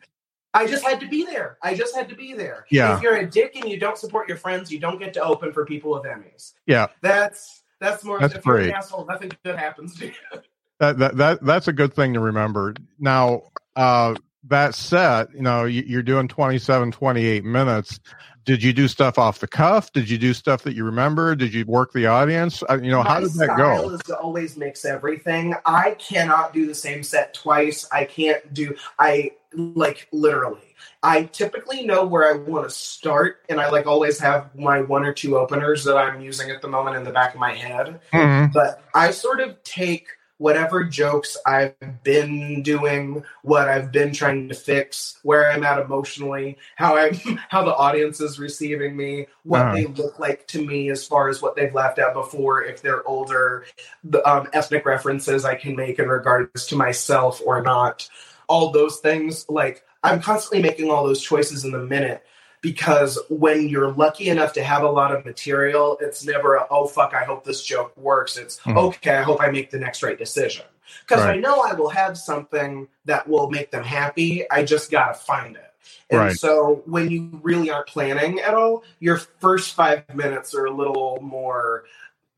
[0.52, 1.56] I just had to be there.
[1.62, 2.66] I just had to be there.
[2.70, 2.96] Yeah.
[2.96, 5.52] If you're a dick and you don't support your friends, you don't get to open
[5.52, 6.52] for people with Emmys.
[6.66, 8.18] yeah, That's that's more.
[8.18, 8.72] That's great.
[8.72, 10.12] asshole, nothing good happens to you.
[10.80, 12.74] that, that that that's a good thing to remember.
[12.98, 13.42] Now,
[13.76, 14.14] uh,
[14.48, 18.00] that set, you know, you, you're doing 27, 28 minutes.
[18.44, 19.92] Did you do stuff off the cuff?
[19.92, 21.34] Did you do stuff that you remember?
[21.34, 22.62] Did you work the audience?
[22.68, 23.90] Uh, you know, how My did that go?
[23.90, 25.54] is to always mix everything.
[25.64, 27.88] I cannot do the same set twice.
[27.90, 28.76] I can't do.
[28.98, 30.60] I like literally.
[31.02, 35.04] I typically know where I want to start, and I like always have my one
[35.04, 38.00] or two openers that I'm using at the moment in the back of my head.
[38.12, 38.52] Mhm.
[38.52, 44.54] but I sort of take whatever jokes I've been doing, what I've been trying to
[44.54, 47.14] fix, where I'm at emotionally, how I'm
[47.48, 49.74] how the audience is receiving me, what Uh-huh.
[49.74, 53.06] they look like to me as far as what they've laughed at before, if they're
[53.06, 53.64] older,
[54.02, 58.08] the um, ethnic references I can make in regards to myself or not,
[58.48, 59.46] all those things.
[59.48, 62.24] Like I'm constantly making all those choices in the minute
[62.64, 66.86] because when you're lucky enough to have a lot of material, it's never a, oh
[66.86, 68.38] fuck, I hope this joke works.
[68.38, 68.76] It's Mhm.
[68.84, 70.64] okay, I hope I make the next right decision.
[71.06, 74.50] Because I know I will have something that will make them happy.
[74.50, 75.72] I just gotta find it.
[76.08, 76.36] And Right.
[76.38, 81.18] so when you really aren't planning at all, your first five minutes are a little
[81.20, 81.84] more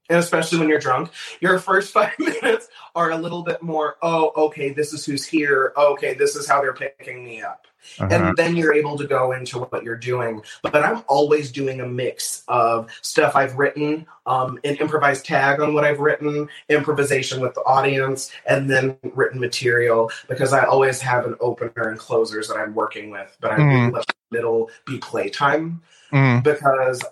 [0.09, 1.11] and especially when you're drunk,
[1.41, 5.73] your first five minutes are a little bit more, oh, okay, this is who's here.
[5.77, 7.67] Okay, this is how they're picking me up
[7.99, 8.09] Uh-huh.
[8.11, 10.43] and then you're able to go into what you're doing.
[10.63, 15.75] But I'm always doing a mix of stuff I've written, um, an improvised tag on
[15.75, 21.27] what I've written, improvisation with the audience, and then written material because I always have
[21.27, 23.37] an opener and closers that I'm working with.
[23.41, 23.93] But I really Mhm.
[23.93, 26.43] let the middle be playtime Mhm.
[26.43, 27.03] because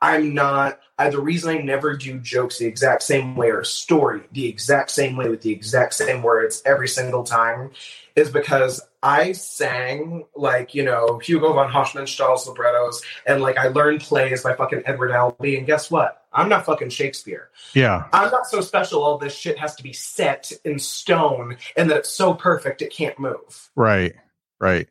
[0.00, 0.80] I'm not.
[0.98, 4.90] I, the reason I never do jokes the exact same way or story the exact
[4.90, 7.70] same way with the exact same words every single time
[8.16, 14.00] is because I sang like you know Hugo von Hofmannsthal's librettos and like I learned
[14.00, 16.24] plays by fucking Edward Albee and guess what?
[16.32, 17.48] I'm not fucking Shakespeare.
[17.74, 18.04] Yeah.
[18.12, 19.02] I'm not so special.
[19.02, 22.92] All this shit has to be set in stone and that it's so perfect it
[22.92, 23.70] can't move.
[23.76, 24.14] Right.
[24.60, 24.88] Right.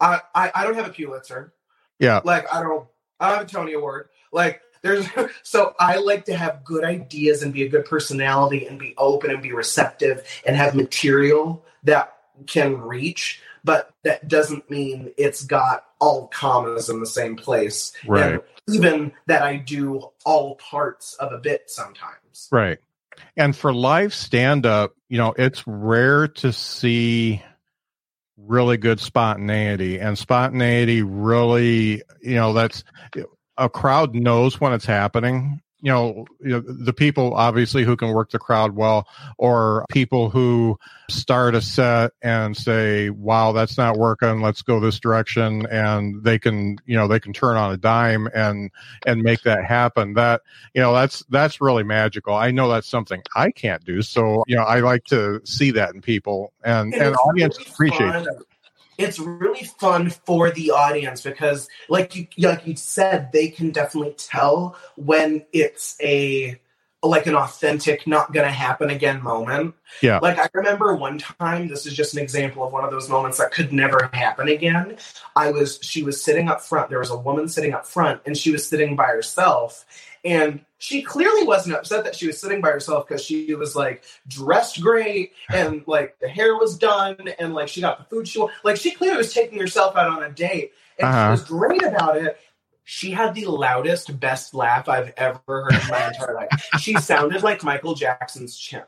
[0.00, 1.54] I I, I don't have a Pulitzer.
[1.98, 2.20] Yeah.
[2.24, 2.86] Like I don't
[3.20, 4.08] I don't have a Tony Award.
[4.34, 5.06] Like there's
[5.42, 9.30] so I like to have good ideas and be a good personality and be open
[9.30, 12.14] and be receptive and have material that
[12.46, 13.40] can reach.
[13.62, 17.92] but that doesn't mean it's got all commas in the same place.
[18.06, 18.32] Right.
[18.34, 22.48] And even that I do all parts of a bit sometimes.
[22.52, 22.78] Right.
[23.36, 27.42] And for live stand up, you know, it's rare to see
[28.36, 32.84] really good spontaneity and spontaneity really, you know, that's
[33.56, 38.08] a crowd knows when it's happening you know, you know, the people obviously who can
[38.14, 40.78] work the crowd well, or people who
[41.10, 44.40] start a set and say, "Wow, that's not working.
[44.40, 48.30] Let's go this direction," and they can, you know, they can turn on a dime
[48.34, 48.70] and
[49.04, 50.14] and make that happen.
[50.14, 50.40] That
[50.72, 52.34] you know, that's that's really magical.
[52.34, 55.94] I know that's something I can't do, so you know, I like to see that
[55.94, 58.26] in people, and and, and audience really appreciate
[58.98, 64.14] it's really fun for the audience because like you like you said they can definitely
[64.16, 66.58] tell when it's a
[67.08, 71.86] like an authentic not gonna happen again moment yeah like i remember one time this
[71.86, 74.96] is just an example of one of those moments that could never happen again
[75.36, 78.36] i was she was sitting up front there was a woman sitting up front and
[78.36, 79.84] she was sitting by herself
[80.24, 84.04] and she clearly wasn't upset that she was sitting by herself because she was like
[84.26, 88.38] dressed great and like the hair was done and like she got the food she
[88.38, 88.54] wanted.
[88.64, 91.26] Like she clearly was taking herself out on a date and uh-huh.
[91.26, 92.38] she was great about it.
[92.84, 96.68] She had the loudest, best laugh I've ever heard in my entire life.
[96.80, 98.86] She sounded like Michael Jackson's chimp.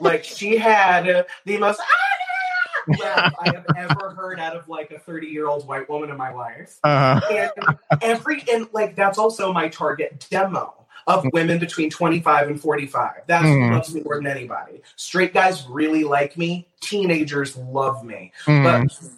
[0.00, 1.80] like she had the most
[3.00, 6.16] laugh I have ever heard out of like a 30 year old white woman in
[6.16, 6.78] my life.
[6.82, 7.20] Uh-huh.
[7.30, 10.74] And every and like that's also my target demo
[11.06, 13.22] of women between 25 and 45.
[13.26, 13.68] That's mm.
[13.68, 14.82] who loves me more than anybody.
[14.96, 16.68] Straight guys really like me.
[16.80, 18.32] Teenagers love me.
[18.46, 18.88] Mm.
[18.88, 19.10] But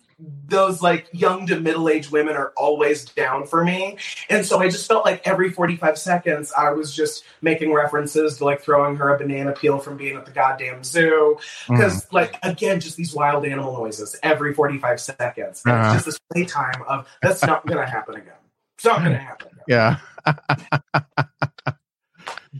[0.46, 3.96] those like young to middle aged women are always down for me.
[4.28, 8.44] And so I just felt like every 45 seconds I was just making references to
[8.44, 11.38] like throwing her a banana peel from being at the goddamn zoo.
[11.68, 12.12] Because, mm.
[12.12, 15.62] like, again, just these wild animal noises every 45 seconds.
[15.66, 15.84] Uh-huh.
[15.84, 18.34] It's just this playtime of that's not going to happen again.
[18.76, 19.48] It's not going to happen.
[19.48, 19.64] Again.
[19.68, 19.98] Yeah.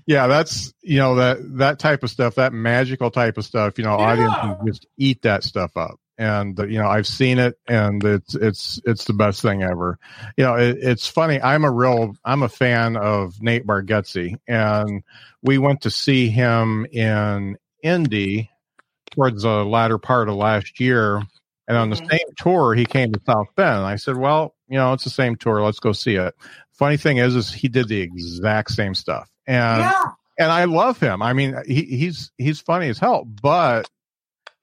[0.06, 3.78] yeah, that's you know that that type of stuff, that magical type of stuff.
[3.78, 4.04] You know, yeah.
[4.04, 8.80] audiences just eat that stuff up, and you know I've seen it, and it's it's
[8.84, 9.98] it's the best thing ever.
[10.36, 11.40] You know, it, it's funny.
[11.40, 15.02] I'm a real I'm a fan of Nate Bargatze, and
[15.42, 18.50] we went to see him in Indy
[19.10, 21.22] towards the latter part of last year.
[21.68, 22.10] And on the mm-hmm.
[22.10, 23.84] same tour, he came to South Bend.
[23.84, 25.62] I said, "Well, you know, it's the same tour.
[25.62, 26.34] Let's go see it."
[26.72, 30.02] Funny thing is, is he did the exact same stuff, and yeah.
[30.38, 31.22] and I love him.
[31.22, 33.88] I mean, he, he's he's funny as hell, but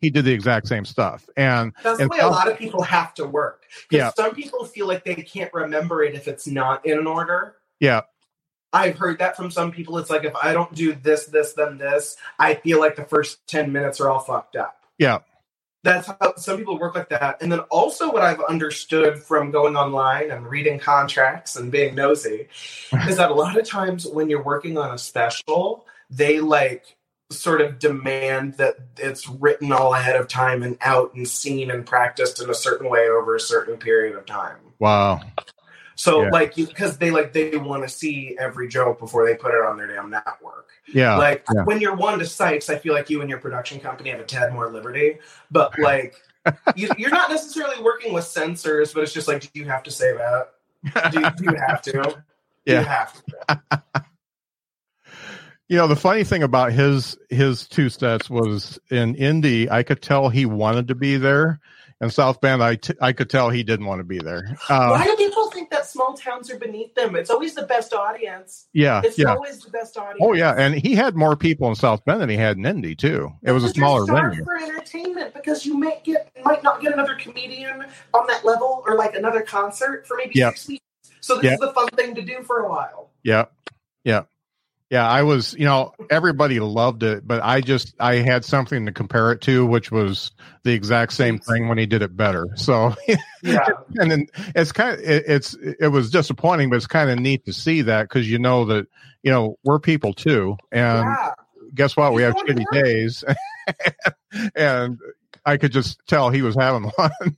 [0.01, 1.29] he did the exact same stuff.
[1.35, 3.65] And that's and the way a lot of people have to work.
[3.91, 7.55] Yeah, some people feel like they can't remember it if it's not in an order.
[7.79, 8.01] Yeah.
[8.71, 9.97] I've heard that from some people.
[9.97, 13.45] It's like if I don't do this, this, then this, I feel like the first
[13.47, 14.83] 10 minutes are all fucked up.
[14.99, 15.19] Yeah
[15.83, 17.41] that's how some people work like that.
[17.41, 22.47] And then also what I've understood from going online and reading contracts and being nosy
[23.07, 26.97] is that a lot of times when you're working on a special, they like
[27.31, 31.85] sort of demand that it's written all ahead of time and out and seen and
[31.85, 34.57] practiced in a certain way over a certain period of time.
[34.79, 35.21] Wow.
[35.95, 36.29] So yeah.
[36.29, 39.77] like because they like they want to see every joke before they put it on
[39.77, 40.69] their damn network.
[40.87, 41.17] Yeah.
[41.17, 41.63] Like yeah.
[41.63, 44.23] when you're one to sites, I feel like you and your production company have a
[44.23, 45.17] tad more liberty.
[45.51, 46.15] But like
[46.75, 49.91] you, are not necessarily working with censors, but it's just like, do you have to
[49.91, 51.11] say that?
[51.11, 52.23] Do, do you have to?
[52.65, 52.81] Yeah.
[52.81, 53.83] You have to.
[55.69, 60.01] you know the funny thing about his his two sets was in Indy, I could
[60.01, 61.59] tell he wanted to be there
[62.01, 64.57] and South Bend, I, t- I could tell he didn't want to be there.
[64.69, 67.15] Uh, Why do people think that small towns are beneath them?
[67.15, 68.67] It's always the best audience.
[68.71, 69.33] Yeah, it's yeah.
[69.33, 70.19] always the best audience.
[70.21, 72.95] Oh yeah, and he had more people in South Bend than he had in Indy
[72.95, 73.31] too.
[73.43, 77.15] It was a smaller venue for entertainment because you might get might not get another
[77.15, 80.53] comedian on that level or like another concert for maybe yep.
[80.53, 80.85] six weeks.
[81.21, 81.53] So this yep.
[81.55, 83.09] is the fun thing to do for a while.
[83.23, 83.45] Yeah,
[84.03, 84.23] yeah.
[84.89, 88.91] Yeah, I was, you know, everybody loved it, but I just I had something to
[88.91, 90.31] compare it to, which was
[90.63, 92.47] the exact same thing when he did it better.
[92.55, 92.95] So,
[93.43, 97.19] yeah, and then it's kind of it, it's it was disappointing, but it's kind of
[97.19, 98.87] neat to see that because you know that
[99.21, 101.33] you know we're people too, and yeah.
[101.75, 102.13] guess what?
[102.13, 103.23] We have shitty days,
[104.55, 104.97] and
[105.45, 107.37] I could just tell he was having one.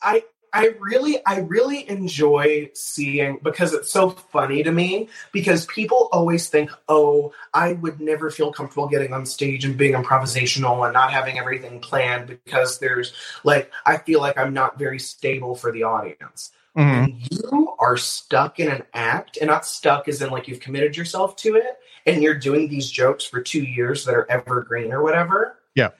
[0.00, 5.08] I I really, I really enjoy seeing because it's so funny to me.
[5.32, 9.94] Because people always think, "Oh, I would never feel comfortable getting on stage and being
[9.94, 13.12] improvisational and not having everything planned because there's
[13.44, 17.18] like I feel like I'm not very stable for the audience." Mm-hmm.
[17.30, 21.34] you are stuck in an act, and not stuck as in like you've committed yourself
[21.36, 25.58] to it, and you're doing these jokes for two years that are evergreen or whatever.
[25.74, 25.90] Yeah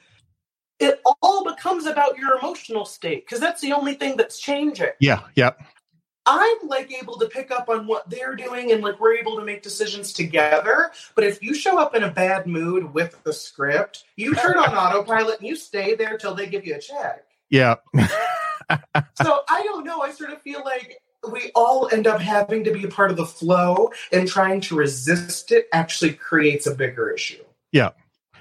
[0.81, 4.91] it all becomes about your emotional state because that's the only thing that's changing.
[5.01, 5.59] Yeah, yep.
[6.31, 9.45] I'm like able to pick up on what they're doing and like we're able to
[9.45, 10.91] make decisions together.
[11.15, 14.75] But if you show up in a bad mood with the script, you turn on
[14.75, 17.25] autopilot and you stay there till they give you a check.
[17.49, 17.77] Yeah.
[18.69, 20.03] so I don't know.
[20.03, 20.99] I sort of feel like
[21.33, 24.77] we all end up having to be a part of the flow and trying to
[24.77, 27.43] resist it actually creates a bigger issue.
[27.73, 27.91] Yeah.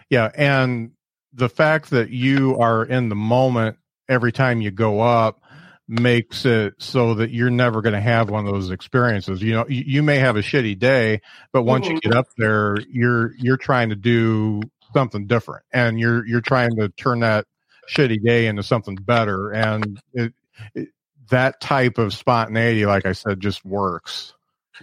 [0.10, 0.30] Yeah.
[0.36, 0.92] And
[1.34, 3.78] the fact that you are in the moment
[4.10, 5.42] every time you go up
[5.88, 9.42] makes it so that you're never going to have one of those experiences.
[9.42, 11.22] You know, you, you may have a shitty day,
[11.54, 11.96] but once mm-hmm.
[11.96, 14.62] you get up there, you're you're trying to do
[14.94, 17.46] something different, and you're you're trying to turn that
[17.90, 20.34] shitty day into something better, and it,
[20.76, 20.90] it,
[21.30, 24.34] that type of spontaneity, like I said, just works.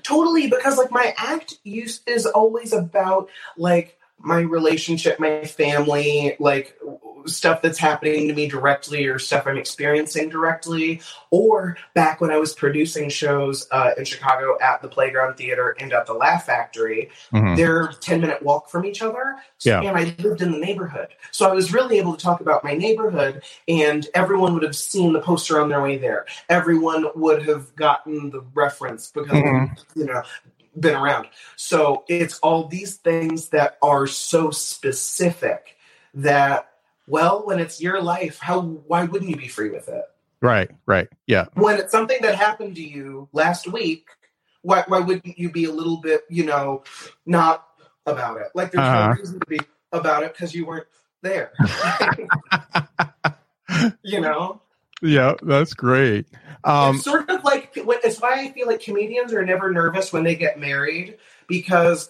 [0.02, 6.78] Totally, because like my act use is always about like my relationship, my family, like
[7.26, 11.00] stuff that's happening to me directly or stuff I'm experiencing directly.
[11.30, 15.92] Or back when I was producing shows uh, in Chicago at the Playground Theater and
[15.92, 17.56] at the Laugh Factory, mm-hmm.
[17.56, 19.36] they're 10 minute walk from each other.
[19.62, 19.80] Yeah.
[19.80, 21.08] And I lived in the neighborhood.
[21.30, 25.12] So I was really able to talk about my neighborhood, and everyone would have seen
[25.12, 26.26] the poster on their way there.
[26.48, 29.98] Everyone would have gotten the reference because, mm-hmm.
[29.98, 30.22] you know,
[30.78, 31.28] been around.
[31.56, 35.76] So it's all these things that are so specific
[36.14, 36.70] that
[37.06, 40.04] well, when it's your life, how why wouldn't you be free with it?
[40.40, 41.08] Right, right.
[41.26, 41.46] Yeah.
[41.54, 44.08] When it's something that happened to you last week,
[44.62, 46.84] why why wouldn't you be a little bit, you know,
[47.26, 47.66] not
[48.06, 48.48] about it?
[48.54, 49.08] Like there's uh-huh.
[49.08, 49.60] no reason to be
[49.92, 50.86] about it because you weren't
[51.22, 51.52] there.
[54.02, 54.60] you know?
[55.04, 56.26] Yeah, that's great.
[56.64, 60.24] Um, it's sort of like it's why I feel like comedians are never nervous when
[60.24, 62.08] they get married because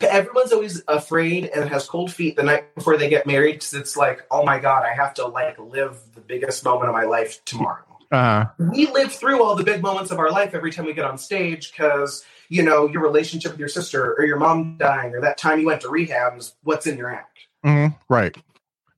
[0.00, 3.96] everyone's always afraid and has cold feet the night before they get married because it's
[3.96, 7.44] like, oh my god, I have to like live the biggest moment of my life
[7.44, 7.84] tomorrow.
[8.12, 8.46] Uh-huh.
[8.58, 11.18] We live through all the big moments of our life every time we get on
[11.18, 15.38] stage because you know your relationship with your sister or your mom dying or that
[15.38, 17.40] time you went to rehab is what's in your act.
[17.66, 17.96] Mm-hmm.
[18.08, 18.36] Right.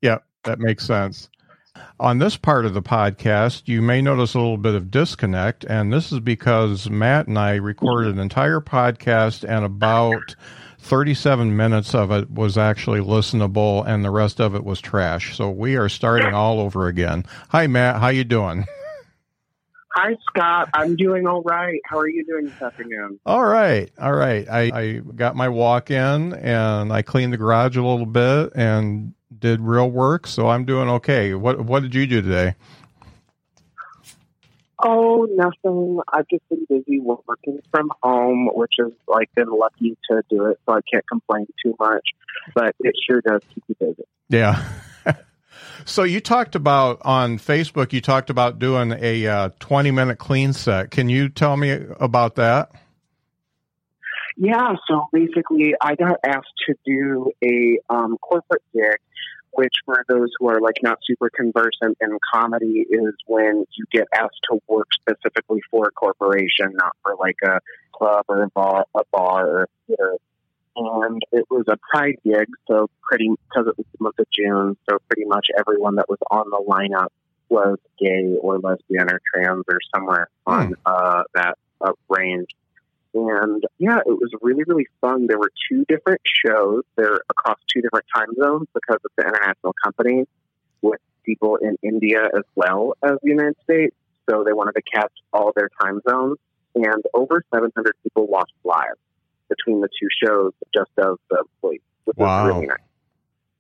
[0.03, 1.31] Yeah, that makes sense.
[1.99, 5.93] On this part of the podcast, you may notice a little bit of disconnect, and
[5.93, 10.37] this is because Matt and I recorded an entire podcast, and about
[10.81, 15.37] 37 minutes of it was actually listenable, and the rest of it was trash.
[15.37, 17.25] So we are starting all over again.
[17.51, 18.01] Hi, Matt.
[18.01, 18.67] How you doing?
[19.97, 20.71] Hi, Scott.
[20.75, 21.81] I'm doing all right.
[21.87, 23.21] How are you doing this afternoon?
[23.25, 23.91] All right.
[24.01, 24.47] All right.
[24.49, 29.15] I, I got my walk in and I cleaned the garage a little bit and
[29.39, 31.35] did real work, so I'm doing okay.
[31.35, 32.55] What What did you do today?
[34.83, 36.01] Oh, nothing.
[36.13, 40.59] I've just been busy working from home, which is like been lucky to do it,
[40.67, 42.03] so I can't complain too much.
[42.55, 44.03] But it sure does keep you busy.
[44.29, 44.63] Yeah.
[45.87, 47.93] so you talked about on Facebook.
[47.93, 50.91] You talked about doing a uh, twenty minute clean set.
[50.91, 52.73] Can you tell me about that?
[54.37, 54.75] Yeah.
[54.87, 58.99] So basically, I got asked to do a um, corporate gig
[59.55, 64.07] which for those who are like not super conversant in comedy is when you get
[64.15, 67.61] asked to work specifically for a corporation, not for like a
[67.93, 70.17] club or a bar, a bar or a theater.
[70.77, 74.77] And it was a pride gig, so pretty because it was the month of June,
[74.91, 77.11] so pretty much everyone that was on the lineup
[77.49, 80.53] was gay or lesbian or trans or somewhere hmm.
[80.53, 82.49] on uh, that uh, range.
[83.15, 85.27] And yeah, it was really, really fun.
[85.29, 86.83] There were two different shows.
[86.97, 90.25] They're across two different time zones because it's an international company
[90.83, 93.95] with people in India as well as the United States.
[94.29, 96.39] So they wanted to catch all their time zones.
[96.75, 98.97] And over 700 people watched live
[99.49, 102.47] between the two shows just as the employees, which wow.
[102.47, 102.79] was really nice.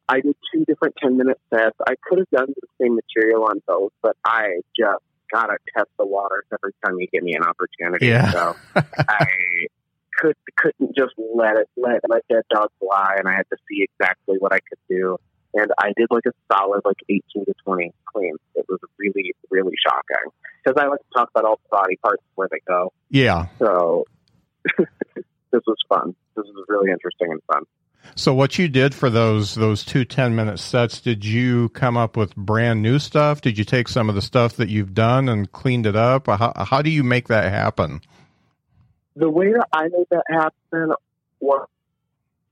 [0.08, 1.76] I did two different 10 minute sets.
[1.86, 5.02] I could have done the same material on both, but I just
[5.34, 8.06] gotta test the waters every time you give me an opportunity.
[8.06, 8.30] Yeah.
[8.30, 9.26] So I
[10.16, 13.82] could couldn't just let it let let that dog fly, and I had to see
[13.82, 15.18] exactly what I could do.
[15.54, 18.38] And I did like a solid like eighteen to twenty cleans.
[18.54, 20.30] It was really really shocking
[20.64, 22.92] because I like to talk about all the body parts where they go.
[23.10, 23.46] Yeah.
[23.58, 24.04] So
[24.78, 26.14] this was fun.
[26.36, 27.64] This was really interesting and fun.
[28.16, 32.16] So what you did for those those two 10 minute sets, did you come up
[32.16, 33.40] with brand new stuff?
[33.40, 36.26] Did you take some of the stuff that you've done and cleaned it up?
[36.26, 38.00] How, how do you make that happen?
[39.16, 40.94] The way that I made that happen
[41.40, 41.68] was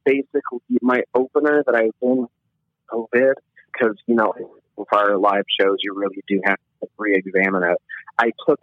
[0.04, 2.26] basically my opener that I did
[2.90, 3.34] COVID
[3.72, 4.32] because, you know,
[4.76, 7.78] with our live shows, you really do have to re-examine it.
[8.18, 8.60] I took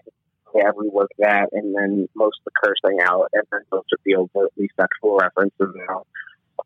[0.56, 4.16] every was that and then most of the cursing out and then most of the
[4.16, 6.08] overtly sexual references out.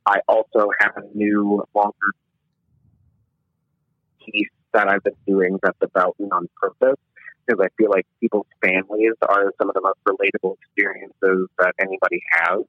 [0.06, 2.12] I also have a new longer
[4.26, 6.99] piece that I've been doing that's about on purpose
[7.45, 12.22] because I feel like people's families are some of the most relatable experiences that anybody
[12.32, 12.64] has.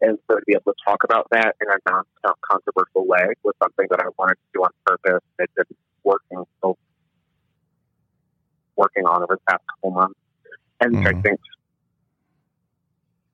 [0.00, 2.04] And so to be able to talk about that in a non
[2.42, 5.22] controversial way was something that I wanted to do on purpose.
[5.38, 6.76] It's been working so
[8.76, 10.18] working on over the past couple months.
[10.80, 11.06] And mm-hmm.
[11.06, 11.40] I think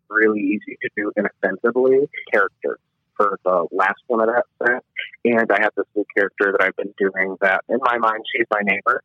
[0.09, 2.79] really easy to do inoffensively characters
[3.21, 4.85] for the last one of that set.
[5.25, 8.47] And I have this new character that I've been doing that in my mind she's
[8.51, 9.03] my neighbor.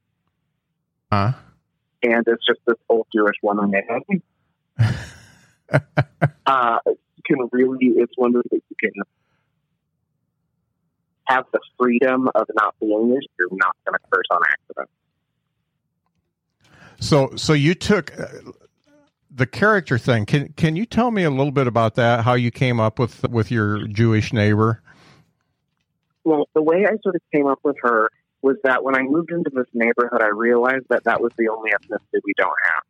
[1.11, 1.34] Huh?
[2.03, 5.03] And it's just this old Jewish woman that
[6.45, 6.78] uh,
[7.26, 8.91] can really it's one the you can
[11.26, 14.89] have the freedom of not being this, you're not gonna curse on accident.
[16.99, 18.13] So so you took
[19.36, 20.25] the character thing.
[20.25, 22.23] Can can you tell me a little bit about that?
[22.23, 24.81] How you came up with with your Jewish neighbor?
[26.23, 28.09] Well, the way I sort of came up with her
[28.41, 31.71] was that when I moved into this neighborhood, I realized that that was the only
[31.71, 32.83] ethnicity we don't have.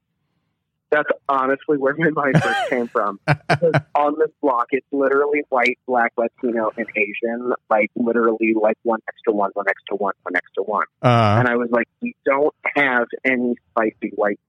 [0.92, 3.20] That's honestly where my mind first came from.
[3.26, 9.00] Because on this block, it's literally white, black, Latino, and Asian, like literally like one
[9.08, 10.86] next to one, one next to one, one next to one.
[11.02, 14.40] Uh, and I was like, we don't have any spicy white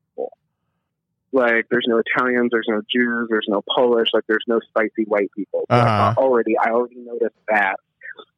[1.32, 5.30] like there's no Italians, there's no Jews, there's no Polish, like there's no spicy white
[5.36, 5.64] people.
[5.70, 6.14] So uh-huh.
[6.16, 7.76] I already, I already noticed that.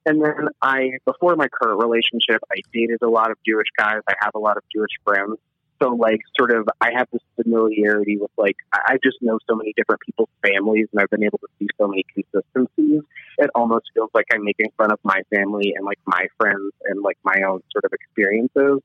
[0.06, 4.00] And then I, before my current relationship, I dated a lot of Jewish guys.
[4.08, 5.36] I have a lot of Jewish friends.
[5.80, 9.74] So like, sort of, I have this familiarity with like, I just know so many
[9.76, 13.02] different people's families, and I've been able to see so many consistencies.
[13.36, 17.02] It almost feels like I'm making fun of my family and like my friends and
[17.02, 18.82] like my own sort of experiences.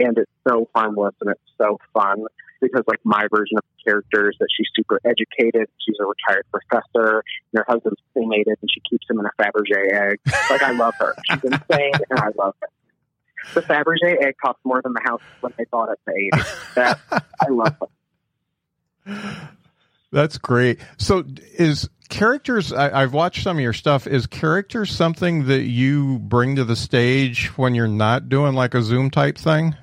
[0.00, 2.24] And it's so harmless and it's so fun
[2.60, 6.44] because like my version of the character is that she's super educated, she's a retired
[6.50, 7.22] professor,
[7.52, 10.20] and her husband's cremated, and she keeps him in a Fabergé egg.
[10.50, 11.14] Like I love her.
[11.30, 12.68] She's insane, and I love her.
[13.52, 16.74] The Fabergé egg costs more than the house when they bought it the 80s.
[16.74, 16.98] That
[17.40, 17.76] I love
[19.06, 19.50] her.
[20.12, 20.78] That's great.
[20.96, 21.24] So
[21.58, 26.56] is characters I, have watched some of your stuff is characters something that you bring
[26.56, 29.74] to the stage when you're not doing like a zoom type thing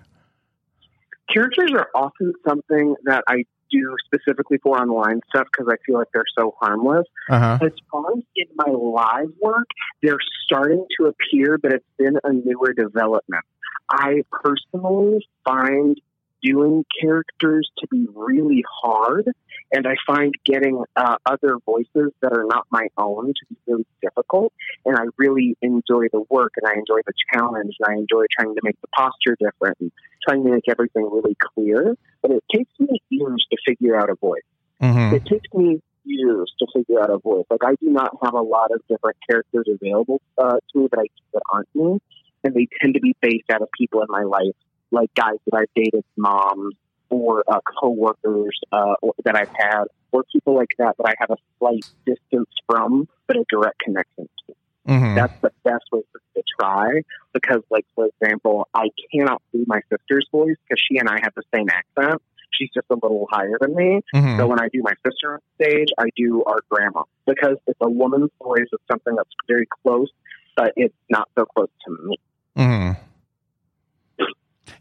[1.33, 6.07] characters are often something that I do specifically for online stuff because I feel like
[6.13, 7.05] they're so harmless.
[7.29, 7.59] Uh-huh.
[7.61, 9.67] As far as in my live work,
[10.03, 13.43] they're starting to appear, but it's been a newer development.
[13.89, 15.99] I personally find
[16.43, 19.29] doing characters to be really hard,
[19.71, 23.85] and I find getting uh, other voices that are not my own to be really
[24.01, 24.53] difficult.
[24.85, 28.53] And I really enjoy the work, and I enjoy the challenge, and I enjoy trying
[28.55, 29.91] to make the posture different, and
[30.27, 31.95] trying to make everything really clear.
[32.21, 34.41] But it takes me years to figure out a voice.
[34.81, 35.15] Mm-hmm.
[35.15, 37.45] It takes me years to figure out a voice.
[37.49, 40.99] Like I do not have a lot of different characters available uh, to me that
[40.99, 41.99] I that aren't me,
[42.43, 44.55] and they tend to be based out of people in my life
[44.91, 46.75] like guys that I've dated, moms,
[47.11, 48.95] or uh, coworkers uh,
[49.25, 53.37] that I've had, or people like that that I have a slight distance from, but
[53.37, 54.55] a direct connection to.
[54.87, 55.15] Mm-hmm.
[55.15, 56.01] That's the best way
[56.35, 57.01] to try
[57.33, 61.33] because, like for example, I cannot do my sister's voice because she and I have
[61.35, 62.21] the same accent.
[62.51, 64.01] She's just a little higher than me.
[64.13, 64.39] Mm-hmm.
[64.39, 67.89] So when I do my sister on stage, I do our grandma because it's a
[67.89, 68.67] woman's voice.
[68.71, 70.09] It's something that's very close,
[70.55, 72.17] but it's not so close to me.
[72.57, 72.90] Mm-hmm.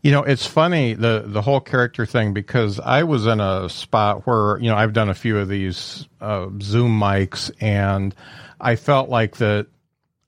[0.02, 4.26] You know, it's funny the the whole character thing because I was in a spot
[4.26, 8.14] where you know I've done a few of these uh, Zoom mics, and
[8.60, 9.66] I felt like that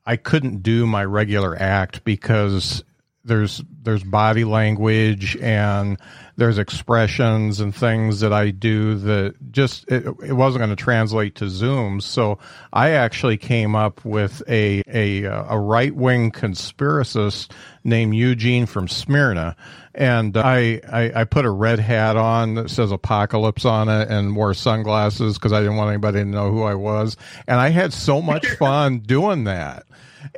[0.05, 2.85] I couldn't do my regular act because
[3.25, 5.99] there's there's body language and
[6.37, 11.37] there's expressions and things that I do that just it, it wasn't going to translate
[11.37, 12.01] to Zoom.
[12.01, 12.39] So
[12.73, 17.53] I actually came up with a a, a right wing conspiracist
[17.85, 19.57] named Eugene from Smyrna,
[19.95, 24.35] and I, I, I put a red hat on that says apocalypse on it and
[24.35, 27.17] wore sunglasses because I didn't want anybody to know who I was,
[27.47, 29.85] and I had so much fun doing that.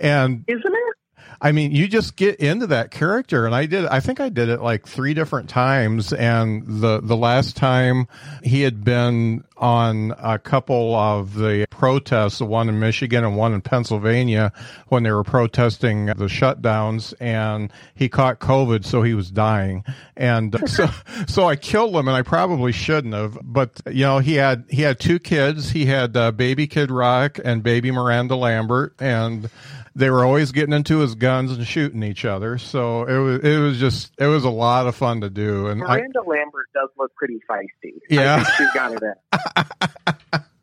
[0.00, 0.93] And isn't it?
[1.40, 3.86] I mean, you just get into that character, and I did.
[3.86, 8.06] I think I did it like three different times, and the the last time
[8.42, 13.52] he had been on a couple of the protests, the one in Michigan and one
[13.52, 14.52] in Pennsylvania,
[14.88, 19.84] when they were protesting the shutdowns, and he caught COVID, so he was dying,
[20.16, 20.88] and so
[21.26, 24.82] so I killed him, and I probably shouldn't have, but you know, he had he
[24.82, 29.50] had two kids, he had uh, baby Kid Rock and baby Miranda Lambert, and
[29.94, 32.58] they were always getting into his guns and shooting each other.
[32.58, 35.68] So it was it was just it was a lot of fun to do.
[35.68, 38.00] And Miranda I, Lambert does look pretty feisty.
[38.10, 40.40] Yeah, she's got it in.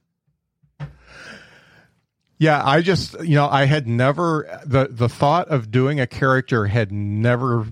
[2.41, 6.65] Yeah, I just you know I had never the the thought of doing a character
[6.65, 7.67] had never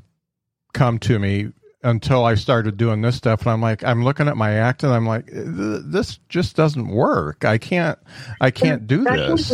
[0.76, 4.36] come to me until I started doing this stuff, and I'm like, I'm looking at
[4.36, 7.46] my act, and I'm like, this just doesn't work.
[7.46, 7.98] I can't,
[8.42, 9.50] I can't do this.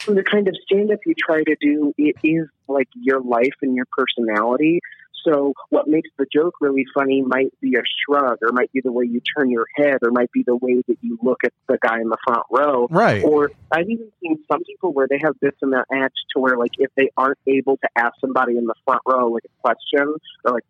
[0.00, 3.54] From the kind of stand up you try to do, it is like your life
[3.60, 4.80] and your personality.
[5.24, 8.90] So what makes the joke really funny might be a shrug, or might be the
[8.90, 11.78] way you turn your head, or might be the way that you look at the
[11.80, 12.88] guy in the front row.
[12.90, 13.22] Right.
[13.22, 16.56] Or I've even seen some people where they have this in their act to where,
[16.56, 20.16] like, if they aren't able to ask somebody in the front row like a question,
[20.44, 20.64] or like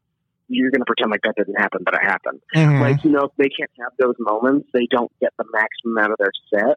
[0.52, 2.40] you're going to pretend like that didn't happen, but it happened.
[2.54, 2.80] Mhm.
[2.80, 6.10] Like, you know, if they can't have those moments, they don't get the maximum out
[6.10, 6.76] of their set.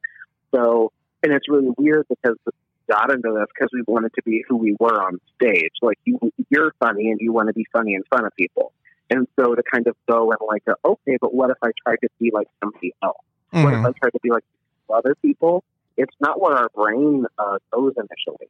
[0.54, 0.92] So,
[1.24, 2.52] and it's really weird because we
[2.90, 5.72] got into this because we wanted to be who we were on stage.
[5.82, 6.20] Like, you,
[6.50, 8.72] you're funny and you want to be funny in front of people.
[9.10, 12.10] And so to kind of go and like, okay, but what if I tried to
[12.20, 13.18] be like somebody else?
[13.52, 13.86] What if Mhm.
[13.90, 14.44] I tried to be like
[14.90, 15.64] other people?
[15.98, 18.50] It's not where our brain uh, goes initially.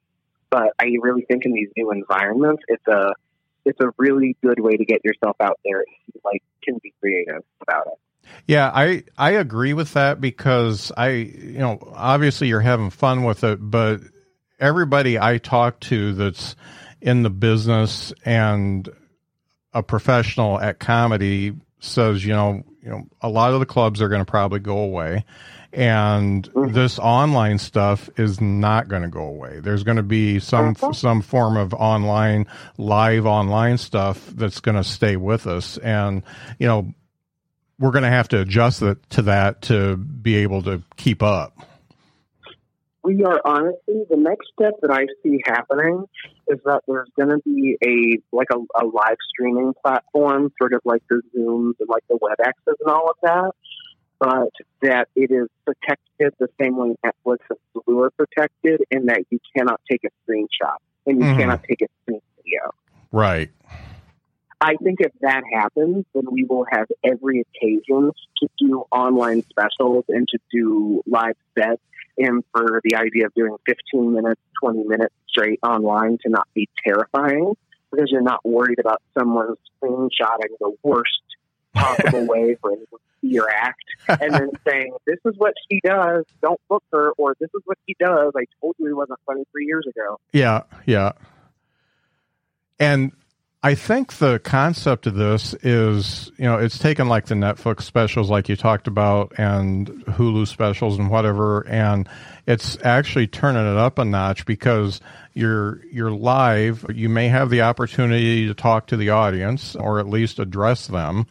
[0.50, 3.14] But I really think in these new environments, it's a
[3.66, 6.94] it's a really good way to get yourself out there if you like can be
[7.00, 8.00] creative about it.
[8.48, 13.44] Yeah, I I agree with that because I you know obviously you're having fun with
[13.44, 14.02] it, but
[14.60, 16.56] everybody I talk to that's
[17.02, 18.90] in the business and
[19.74, 24.10] a professional at comedy says you know you know a lot of the clubs are
[24.10, 25.24] going to probably go away
[25.74, 26.74] and Mhm.
[26.74, 30.96] this online stuff is not going to go away there's going to be some Mhm.
[30.96, 32.46] some form of online
[32.78, 36.24] live online stuff that's going to stay with us and
[36.60, 36.94] you know
[37.78, 41.58] we're going to have to adjust it to that to be able to keep up.
[43.04, 46.06] We are honestly the next step that I see happening
[46.48, 50.82] is that there's going to be a like a, a live streaming platform, sort of
[50.86, 53.52] like the Zooms and like the WebExes and all of that,
[54.20, 59.24] but that it is protected the same way Netflix and Hulu are protected, in that
[59.30, 61.38] you cannot take a screenshot and you Mhm.
[61.38, 62.72] cannot take a screen video.
[63.12, 63.50] Right.
[64.66, 70.06] I think if that happens, then we will have every occasion to do online specials
[70.10, 71.84] and to do live sets.
[72.18, 76.68] And for the idea of doing 15 minutes, 20 minutes straight online to not be
[76.84, 77.54] terrifying
[77.92, 79.54] because you're not worried about someone
[79.84, 81.22] screenshotting the worst
[81.76, 85.80] possible way for anyone to see your act and then saying, This is what she
[85.84, 88.34] does, don't book her, or this is what he does.
[88.36, 90.20] I told you he wasn't funny three years ago.
[90.34, 91.12] Yeah, yeah.
[92.80, 93.12] And
[93.66, 98.30] I think the concept of this is, you know, it's taken like the Netflix specials,
[98.30, 102.08] like you talked about, and Hulu specials and whatever, and
[102.46, 105.02] it's actually turning it up a notch because
[105.34, 106.86] you're you're live.
[106.94, 111.26] You may have the opportunity to talk to the audience or at least address them.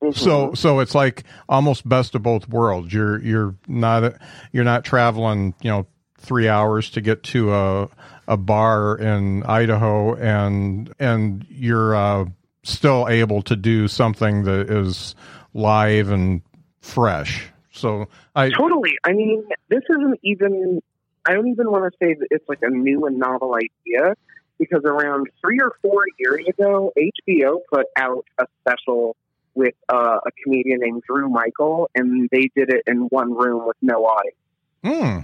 [0.00, 0.54] So mm-hmm.
[0.54, 2.90] so it's like almost best of both worlds.
[2.90, 4.14] You're you're not
[4.50, 5.86] you're not traveling, you know,
[6.16, 7.88] three hours to get to a
[8.26, 12.26] a bar in Idaho, and and you're uh,
[12.62, 15.14] still able to do something that is
[15.52, 16.42] live and
[16.80, 17.48] fresh.
[17.72, 18.92] So I Totally.
[19.04, 20.80] I mean, this isn't even,
[21.26, 24.14] I don't even want to say that it's like a new and novel idea
[24.58, 29.16] because around three or four years ago, HBO put out a special
[29.54, 33.76] with uh, a comedian named Drew Michael, and they did it in one room with
[33.82, 34.36] no audience.
[34.82, 35.18] hmm,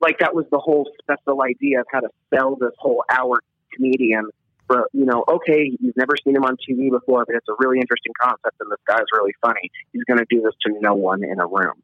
[0.00, 3.40] Like, that was the whole special idea of how to sell this whole hour
[3.72, 4.30] comedian.
[4.66, 7.78] For, you know, okay, you've never seen him on TV before, but it's a really
[7.80, 9.70] interesting concept, and this guy's really funny.
[9.92, 11.82] He's going to do this to no one in a room.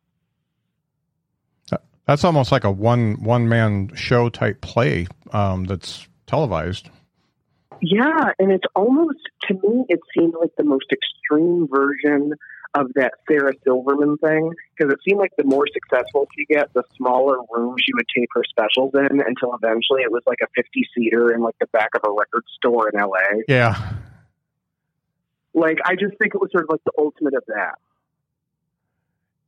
[2.07, 6.91] that's almost like a one one man show type play um, that's televised.
[7.81, 12.33] Yeah, and it's almost to me it seemed like the most extreme version
[12.75, 16.83] of that Sarah Silverman thing because it seemed like the more successful she get, the
[16.97, 20.83] smaller room she would tape her specials in until eventually it was like a 50
[20.95, 23.43] seater in like the back of a record store in LA.
[23.49, 23.93] Yeah,
[25.55, 27.77] Like I just think it was sort of like the ultimate of that.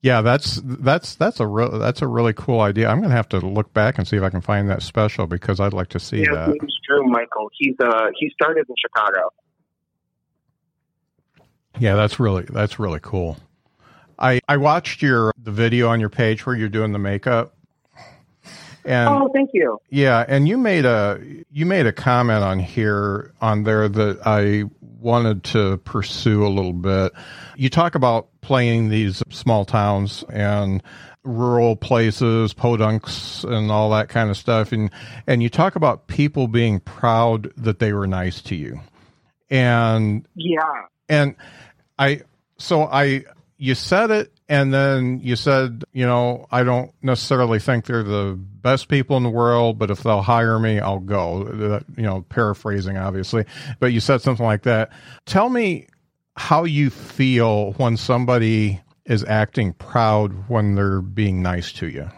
[0.03, 0.21] yeah.
[0.23, 2.89] That's that's that's a real that's a really cool idea.
[2.89, 5.59] I'm gonna have to look back and see if I can find that special because
[5.59, 6.57] I'd like to see yeah, that.
[6.89, 7.51] Drew Michael.
[7.59, 9.31] He's uh he started in Chicago.
[11.79, 13.37] Yeah, that's really that's really cool.
[14.19, 17.53] I I watched your the video on your page where you're doing the makeup.
[18.85, 19.79] And oh, thank you.
[19.91, 21.21] yeah, and you made a
[21.51, 26.73] you made a comment on here on there that I wanted to pursue a little
[26.73, 27.13] bit.
[27.57, 30.83] You talk about playing these small towns and
[31.25, 34.89] rural places, podunks and all that kind of stuff and
[35.27, 38.81] and you talk about people being proud that they were nice to you.
[39.51, 40.61] And Yeah.
[41.09, 41.35] and
[41.99, 42.23] I
[42.59, 43.25] so I
[43.59, 48.39] you said it and then you said, you know, I don't necessarily think they're the
[48.39, 51.81] best people in the world, but if they'll hire me, I'll go.
[51.97, 53.45] You know, paraphrasing obviously,
[53.81, 54.91] but you said something like that.
[55.25, 55.89] Tell me
[56.37, 62.09] how you feel when somebody is acting proud when they're being nice to you.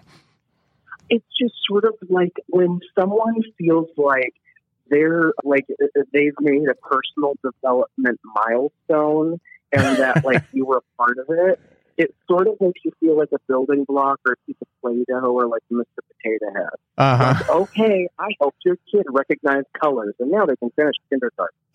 [1.11, 4.35] It's just sort of like when someone feels like
[4.91, 5.67] they're like
[6.13, 9.39] they've made a personal development milestone
[9.73, 11.61] and that like you were a part of it
[11.99, 15.33] it sort of makes you feel like a building block or a piece of Play-Doh
[15.33, 15.85] or like Mr.
[16.23, 16.69] Potato Head.
[16.97, 17.35] Uh-huh.
[17.35, 21.59] Like, okay, I helped your kid recognize colors, and now they can finish kindergarten.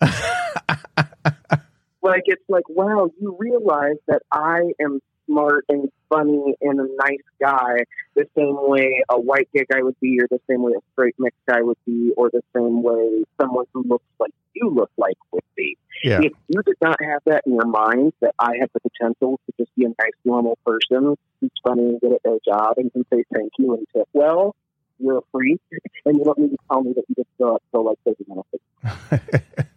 [2.02, 7.24] like it's like, wow, you realize that I am smart and funny and a nice
[7.40, 10.82] guy the same way a white gay guy would be, or the same way a
[10.92, 14.90] straight mixed guy would be, or the same way someone who looks like you look
[14.96, 15.76] like would be.
[16.02, 16.20] Yeah.
[16.22, 19.52] If you did not have that in your mind, that I have the potential to
[19.58, 23.04] just be a nice, normal person who's funny and good at their job and can
[23.12, 24.54] say thank you and tip well,
[24.98, 25.60] you're a freak,
[26.04, 29.68] and you don't need to tell me that you just go, go like taking benefits.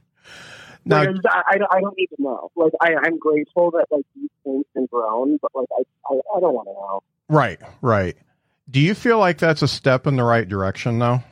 [0.87, 2.51] now, Whereas I, I, don't need to know.
[2.55, 6.53] Like I, I'm grateful that like you've changed grown, but like I, I, I don't
[6.53, 7.03] want to know.
[7.29, 8.15] right, right.
[8.69, 11.23] Do you feel like that's a step in the right direction though?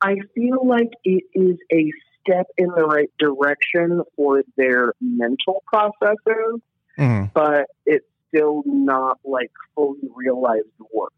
[0.00, 1.90] I feel like it is a
[2.22, 6.60] step in the right direction for their mental processes,
[6.96, 11.12] hmm but it's still not like fully realized work.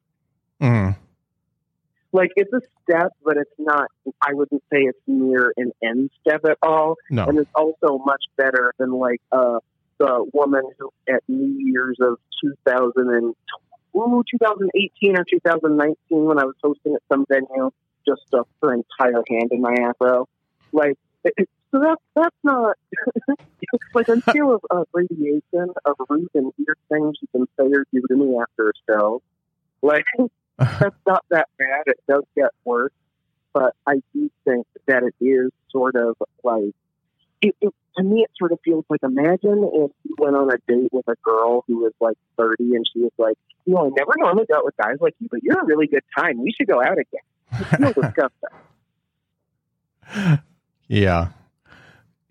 [0.60, 0.90] hmm
[2.12, 3.88] Like it's a step, but it's not.
[4.20, 6.96] I wouldn't say it's near an end step at all.
[7.08, 7.24] No.
[7.26, 9.60] and it's also much better than like uh,
[9.98, 13.34] the woman who at New Year's of 2000
[13.92, 17.70] 2018 or 2019 when I was hosting at some venue,
[18.06, 20.28] just stuck her entire hand in my afro.
[20.72, 22.76] Like, it, it, so that's that's not
[23.94, 28.02] like until of uh, radiation of rude and weird things you can say or do
[28.08, 29.22] to me after a show.
[29.82, 30.04] Like,
[30.60, 31.82] that's not that bad.
[31.86, 32.92] It does get worse,
[33.52, 36.74] but I do think that it is sort of like
[37.42, 38.22] it, it, to me.
[38.22, 41.64] It sort of feels like imagine if you went on a date with a girl
[41.66, 44.64] who was like thirty, and she was like, "You know, I never normally go out
[44.64, 46.42] with guys like you, but you're a really good time.
[46.42, 47.24] We should go out again."
[47.58, 48.50] You feel disgusting.
[50.88, 51.28] yeah.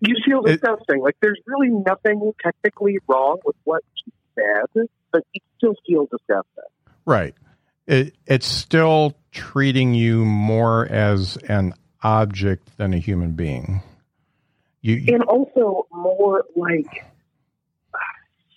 [0.00, 1.00] You feel It- disgusting.
[1.02, 6.64] like there's really nothing technically wrong with what she said, but you still feel disgusting.
[7.04, 7.34] Right.
[7.86, 13.82] It it's still treating you more as an object than a human being.
[14.82, 17.04] You, you and also more like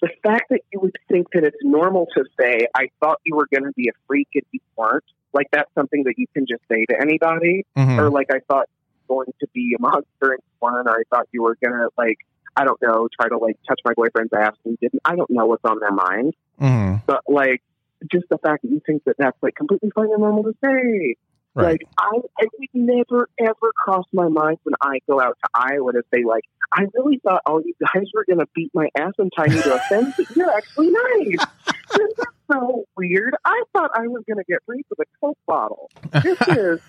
[0.01, 3.47] the fact that you would think that it's normal to say, "I thought you were
[3.53, 5.03] going to be a freak and you weren't."
[5.34, 7.97] Like that's something that you can just say to anybody, Mhm.
[7.97, 8.67] or like I thought
[9.09, 11.57] you were going to be a monster and you weren't, or I thought you were
[11.63, 12.17] going to like
[12.55, 15.01] I don't know, try to like touch my boyfriend's ass and didn't.
[15.03, 17.01] I don't know what's on their mind, Mhm.
[17.07, 17.63] but like
[18.11, 21.15] just the fact that you think that that's like completely fine and normal to say.
[21.55, 21.73] Right.
[21.73, 25.93] Like I, it would never ever cross my mind when I go out to Iowa
[25.93, 29.31] to say like, I really thought all you guys were gonna beat my ass and
[29.35, 31.45] tie me to a fence, but you're actually nice.
[31.95, 33.35] this is so weird.
[33.45, 35.91] I thought I was gonna get raped with a coke bottle.
[36.23, 36.79] This is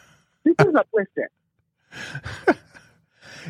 [0.45, 1.25] this is uplifting.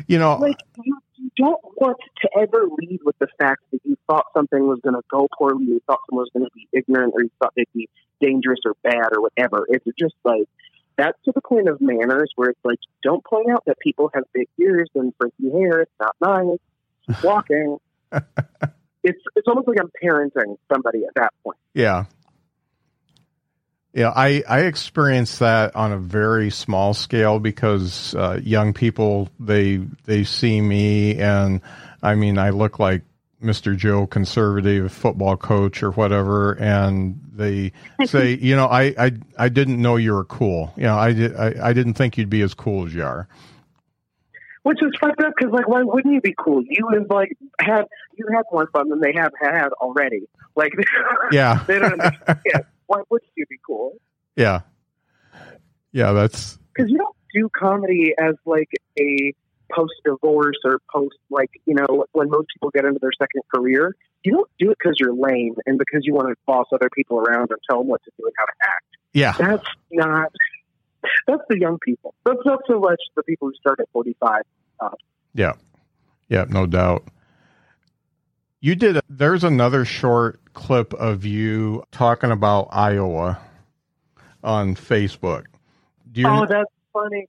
[0.07, 3.97] you know, Like you, you don't want to ever lead with the fact that you
[4.07, 7.31] thought something was gonna go poorly, you thought someone was gonna be ignorant, or you
[7.39, 7.89] thought they'd be
[8.21, 9.65] dangerous or bad or whatever.
[9.69, 10.47] It's just like
[10.97, 14.23] that's to the point of manners where it's like don't point out that people have
[14.33, 15.81] big ears and frizzy hair.
[15.81, 16.59] It's not nice.
[17.07, 17.77] Keep walking.
[19.03, 21.57] it's it's almost like I'm parenting somebody at that point.
[21.73, 22.05] Yeah.
[23.95, 29.77] Yeah, I, I experienced that on a very small scale because uh, young people they
[30.03, 31.61] they see me and
[32.03, 33.03] I mean I look like
[33.41, 33.77] Mr.
[33.77, 37.71] Joe conservative football coach or whatever and they
[38.05, 41.69] say you know I, I I didn't know you were cool you know I I,
[41.69, 43.29] I didn't think you'd be as cool as you are
[44.63, 46.61] Which is fucked up because like why wouldn't you be cool?
[46.67, 47.85] You have like had
[48.17, 50.27] you had more fun than they have had already.
[50.53, 50.73] Like
[51.31, 52.65] yeah they don't understand.
[52.87, 53.93] Why wouldn't you be cool?
[54.35, 54.61] yeah
[55.91, 58.69] yeah that's because you don't do comedy as like
[58.99, 59.33] a
[59.71, 63.95] post divorce or post like you know when most people get into their second career
[64.23, 67.17] you don't do it because you're lame and because you want to boss other people
[67.17, 70.31] around and tell them what to do and how to act yeah that's not
[71.25, 74.41] that's the young people that's not so much the people who start at 45
[75.33, 75.53] Yeah.
[76.29, 77.07] Yeah, no doubt.
[78.59, 83.39] You did there's another short clip of you talking about Iowa
[84.43, 85.45] on Facebook.
[86.11, 87.27] Do you oh that's funny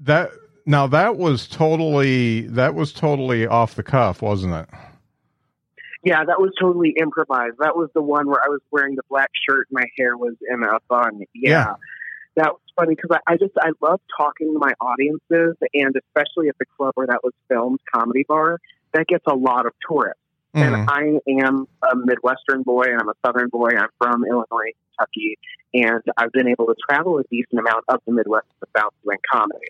[0.00, 0.30] that
[0.66, 4.68] now that was totally that was totally off the cuff, wasn't it?
[6.04, 7.56] Yeah, that was totally improvised.
[7.58, 10.34] That was the one where I was wearing the black shirt and my hair was
[10.48, 11.20] in a bun.
[11.34, 11.50] Yeah.
[11.50, 11.74] Yeah.
[12.36, 16.48] That was funny because I, I just, I love talking to my audiences and especially
[16.48, 18.60] at the club where that was filmed, Comedy Bar,
[18.94, 20.22] that gets a lot of tourists.
[20.54, 20.86] And mm.
[20.88, 23.70] I am a Midwestern boy and I'm a Southern boy.
[23.78, 25.38] I'm from Illinois, Kentucky,
[25.74, 28.94] and I've been able to travel a decent amount of the Midwest to the South
[29.04, 29.68] doing comedy.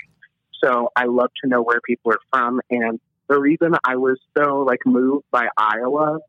[0.62, 2.60] So I love to know where people are from.
[2.70, 6.20] And the reason I was so like moved by Iowa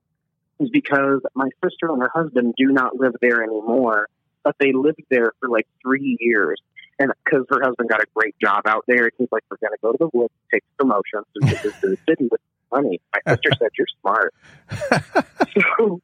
[0.59, 4.07] is because my sister and her husband do not live there anymore,
[4.43, 6.61] but they lived there for like three years.
[6.99, 9.77] And because her husband got a great job out there, he's like, "We're going to
[9.81, 12.41] go to the woods, take promotions, and get this to the city with
[12.71, 14.33] money." My sister said, "You're smart."
[15.77, 16.01] so,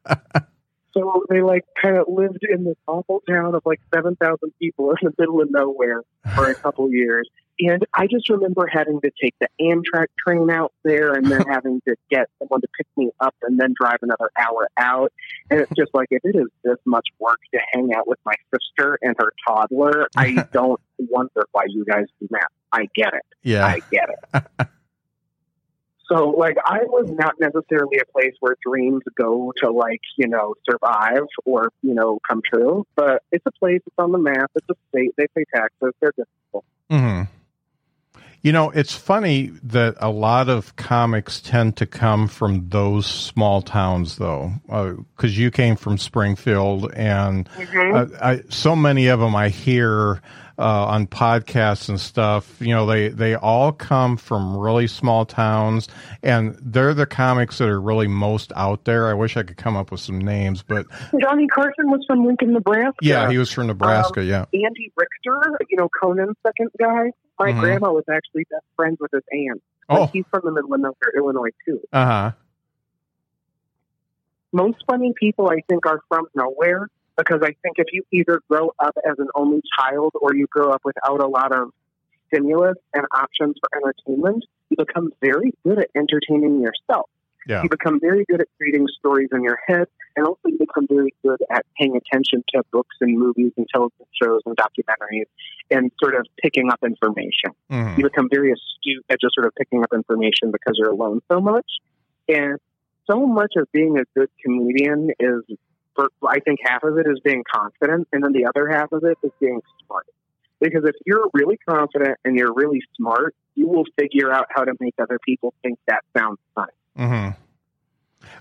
[0.92, 4.90] so they like kind of lived in this awful town of like seven thousand people
[4.90, 6.02] in the middle of nowhere
[6.34, 7.28] for a couple years.
[7.58, 11.80] And I just remember having to take the Amtrak train out there and then having
[11.88, 15.12] to get someone to pick me up and then drive another hour out.
[15.50, 18.34] And it's just like, if it is this much work to hang out with my
[18.52, 22.48] sister and her toddler, I don't wonder why you guys do that.
[22.72, 23.24] I get it.
[23.42, 23.64] yeah.
[23.64, 24.68] I get it.
[26.08, 30.54] So, like, I was not necessarily a place where dreams go to, like, you know,
[30.68, 32.86] survive or, you know, come true.
[32.94, 36.12] But it's a place, it's on the map, it's a state, they pay taxes, they're
[36.16, 36.64] difficult.
[36.88, 37.22] hmm
[38.42, 43.60] You know, it's funny that a lot of comics tend to come from those small
[43.60, 44.52] towns, though,
[45.16, 50.22] because you came from Springfield, and uh, I, so many of them I hear
[50.58, 52.56] uh, on podcasts and stuff.
[52.60, 55.88] You know, they they all come from really small towns,
[56.22, 59.08] and they're the comics that are really most out there.
[59.08, 60.86] I wish I could come up with some names, but
[61.20, 62.94] Johnny Carson was from Lincoln, Nebraska.
[63.02, 64.24] yeah, he was from Nebraska.
[64.24, 64.46] yeah.
[64.54, 67.10] Andy Richter, you know, Conan's second guy.
[67.38, 67.60] My Mhm.
[67.60, 69.62] grandma was actually best friends with his aunt.
[69.90, 71.80] Like, Oh, He's from the middle of nowhere, Illinois, too.
[71.92, 72.30] uh huh.
[74.52, 78.72] most funny people I think are from nowhere because I think if you either grow
[78.78, 81.72] up as an only child or you grow up without a lot of
[82.28, 87.08] stimulus and options for entertainment, you become very good at entertaining yourself.
[87.46, 87.62] Yeah.
[87.62, 89.86] You become very good at creating stories in your head
[90.16, 94.06] and also you become very good at paying attention to books and movies and television
[94.20, 95.26] shows and documentaries
[95.70, 97.98] and sort of picking up information Mhm.
[97.98, 101.40] you become very astute at just sort of picking up information because you're alone so
[101.40, 101.66] much.
[102.28, 102.58] And
[103.08, 105.42] so much of being a good comedian is,
[105.96, 109.02] for, I think half of it is being confident, and then the other half of
[109.04, 110.06] it is being smart.
[110.60, 114.72] Because if you're really confident and you're really smart, you will figure out how to
[114.80, 116.72] make other people think that sounds funny.
[116.96, 117.28] hmm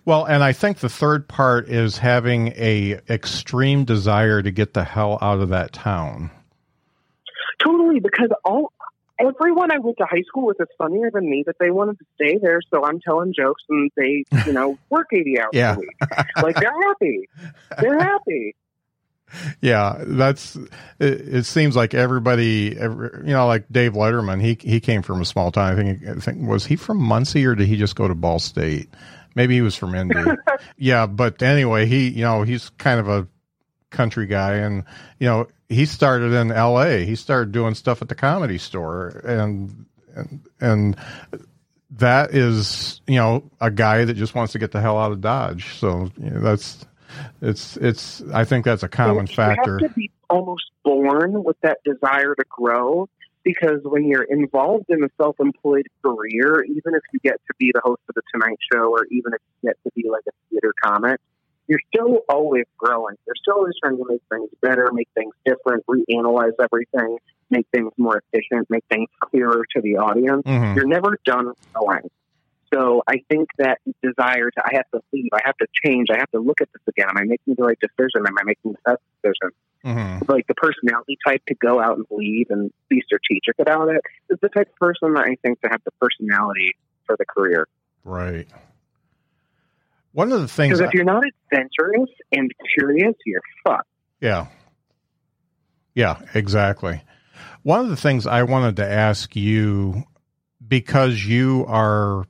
[0.06, 4.84] Well, and I think the third part is having a extreme desire to get the
[4.84, 6.30] hell out of that town.
[7.60, 8.72] Totally, because all
[9.20, 12.06] everyone I went to high school with is funnier than me, but they wanted to
[12.16, 15.76] stay there, so I'm telling jokes and they, you know, work eighty hours Yeah.
[15.76, 15.90] a week.
[16.42, 17.30] Like they're happy.
[17.80, 18.56] They're happy.
[19.60, 20.56] Yeah, that's.
[20.56, 20.68] It,
[21.00, 24.40] it seems like everybody, every, you know, like Dave Letterman.
[24.42, 25.74] He he came from a small town.
[25.74, 26.08] I think.
[26.08, 28.94] I think was he from Muncie or did he just go to Ball State?
[29.34, 30.16] Maybe he was from Indy.
[30.78, 33.28] yeah, but anyway, he you know he's kind of a
[33.96, 34.84] country guy, and
[35.20, 37.06] you know he started in L.A.
[37.06, 39.86] He started doing stuff at the comedy store, and
[40.16, 40.98] and and
[41.92, 45.22] that is you know a guy that just wants to get the hell out of
[45.22, 45.76] Dodge.
[45.76, 46.86] So you know, that's
[47.42, 49.78] it's it's I think that's a common So factor.
[49.80, 53.08] You have to be almost born with that desire to grow
[53.44, 57.82] because when you're involved in a self-employed career, even if you get to be the
[57.84, 60.74] host of the Tonight Show or even if you get to be like a theater
[60.84, 61.20] comic,
[61.68, 63.16] you're still always growing.
[63.26, 67.18] You're still always trying to make things better, make things different, reanalyze everything,
[67.50, 70.44] make things more efficient, make things clearer to the audience.
[70.44, 70.76] Mhm.
[70.76, 72.10] You're never done growing.
[72.74, 76.18] So I think that desire to, I have to leave, I have to change, I
[76.18, 77.08] have to look at this again.
[77.10, 78.26] Am I making the right decision?
[78.28, 79.52] Am I making the best decision?
[79.86, 80.28] Mhm.
[80.28, 84.40] Like the personality type to go out and lead and be strategic about it is
[84.42, 87.68] the type of person that I think to have the personality for the career.
[88.04, 88.48] Right.
[90.16, 93.90] One of the things, Because if you're not adventurous and curious, you're fucked.
[94.22, 94.48] yeah,
[95.94, 97.02] yeah, exactly.
[97.64, 100.04] One of the things I wanted to ask you,
[100.66, 102.24] because you are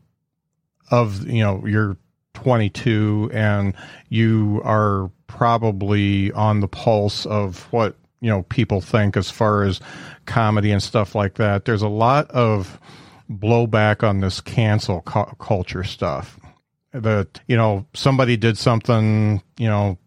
[0.90, 1.98] of, you know, you're
[2.34, 3.76] 22 and
[4.10, 9.80] you are probably on the pulse of what you know people think as far as
[10.26, 11.66] comedy and stuff like that.
[11.66, 12.80] There's a lot of
[13.32, 16.40] blowback on this cancel cu- culture stuff.
[16.96, 19.98] That you know somebody did something you know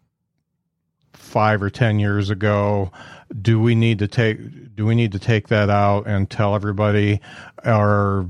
[1.13, 2.91] five or ten years ago.
[3.39, 7.21] Do we need to take do we need to take that out and tell everybody
[7.63, 8.29] or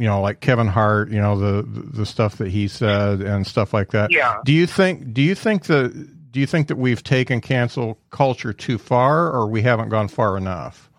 [0.00, 3.74] you know, like Kevin Hart, you know, the the stuff that he said and stuff
[3.74, 4.10] like that.
[4.10, 4.38] Yeah.
[4.46, 5.92] Do you think do you think that
[6.32, 10.38] do you think that we've taken cancel culture too far or we haven't gone far
[10.38, 10.89] enough?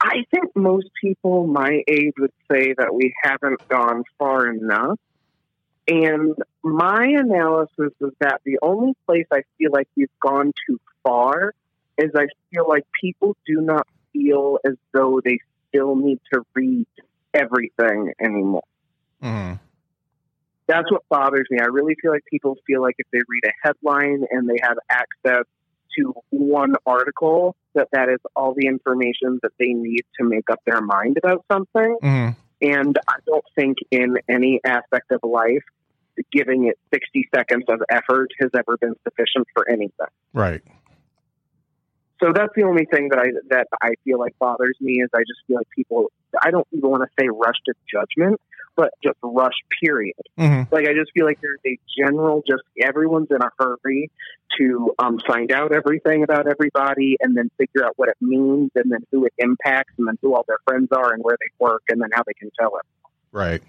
[0.00, 4.98] I think most people my age would say that we haven't gone far enough.
[5.86, 11.52] And my analysis is that the only place I feel like we've gone too far
[11.98, 15.38] is I feel like people do not feel as though they
[15.68, 16.86] still need to read
[17.34, 18.64] everything anymore.
[19.22, 19.56] Mm-hmm.
[20.66, 21.58] That's what bothers me.
[21.60, 24.76] I really feel like people feel like if they read a headline and they have
[24.88, 25.44] access
[25.98, 30.60] to one article, that that is all the information that they need to make up
[30.66, 31.96] their mind about something.
[32.02, 32.30] Mm-hmm.
[32.62, 35.64] And I don't think in any aspect of life,
[36.32, 40.06] giving it 60 seconds of effort has ever been sufficient for anything.
[40.34, 40.62] Right.
[42.22, 45.20] So that's the only thing that I that I feel like bothers me is I
[45.20, 46.12] just feel like people
[46.42, 48.40] I don't even want to say rush to judgment,
[48.80, 49.52] but just rush
[49.82, 50.14] period.
[50.38, 50.74] Mm-hmm.
[50.74, 54.10] Like I just feel like there's a general just everyone's in a hurry
[54.56, 58.90] to um, find out everything about everybody and then figure out what it means and
[58.90, 61.82] then who it impacts and then who all their friends are and where they work
[61.90, 62.86] and then how they can tell it.
[63.32, 63.62] Right.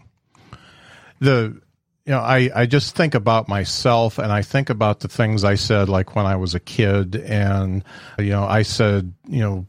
[1.20, 1.62] The
[2.06, 5.56] you know, I, I just think about myself and I think about the things I
[5.56, 7.84] said like when I was a kid and
[8.18, 9.66] you know, I said, you know,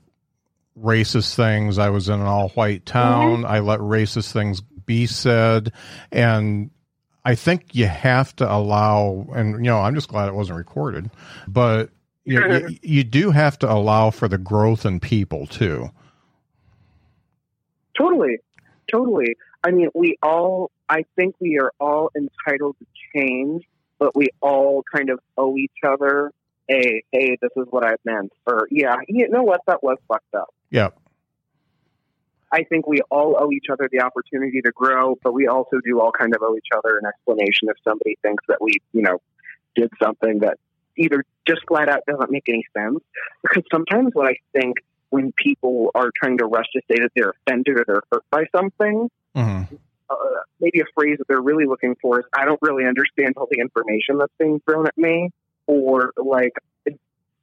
[0.81, 1.79] racist things.
[1.79, 3.45] I was in an all white town.
[3.45, 5.73] I let racist things be said
[6.11, 6.71] and
[7.25, 11.11] I think you have to allow and you know, I'm just glad it wasn't recorded,
[11.47, 11.91] but
[12.25, 15.91] you, know, you, you do have to allow for the growth in people too.
[17.97, 18.39] Totally.
[18.91, 19.37] Totally.
[19.65, 23.65] I mean, we all, I think we are all entitled to change,
[23.99, 26.33] but we all kind of owe each other
[26.71, 28.33] a, hey, this is what I meant.
[28.47, 29.61] Or, yeah, you know what?
[29.67, 30.53] That was fucked up.
[30.71, 30.89] Yeah.
[32.53, 36.01] I think we all owe each other the opportunity to grow, but we also do
[36.01, 39.19] all kind of owe each other an explanation if somebody thinks that we, you know,
[39.75, 40.59] did something that
[40.99, 43.01] either just flat out doesn't make any sense.
[43.43, 44.77] Because sometimes what I think
[45.09, 48.45] when people are trying to rush to say that they're offended or they're hurt by
[48.55, 49.75] something, Mm-hmm.
[50.11, 50.15] uh,
[50.61, 53.61] maybe a phrase that they're really looking for is I don't really understand all the
[53.61, 55.31] information that's being thrown at me,
[55.67, 56.53] or like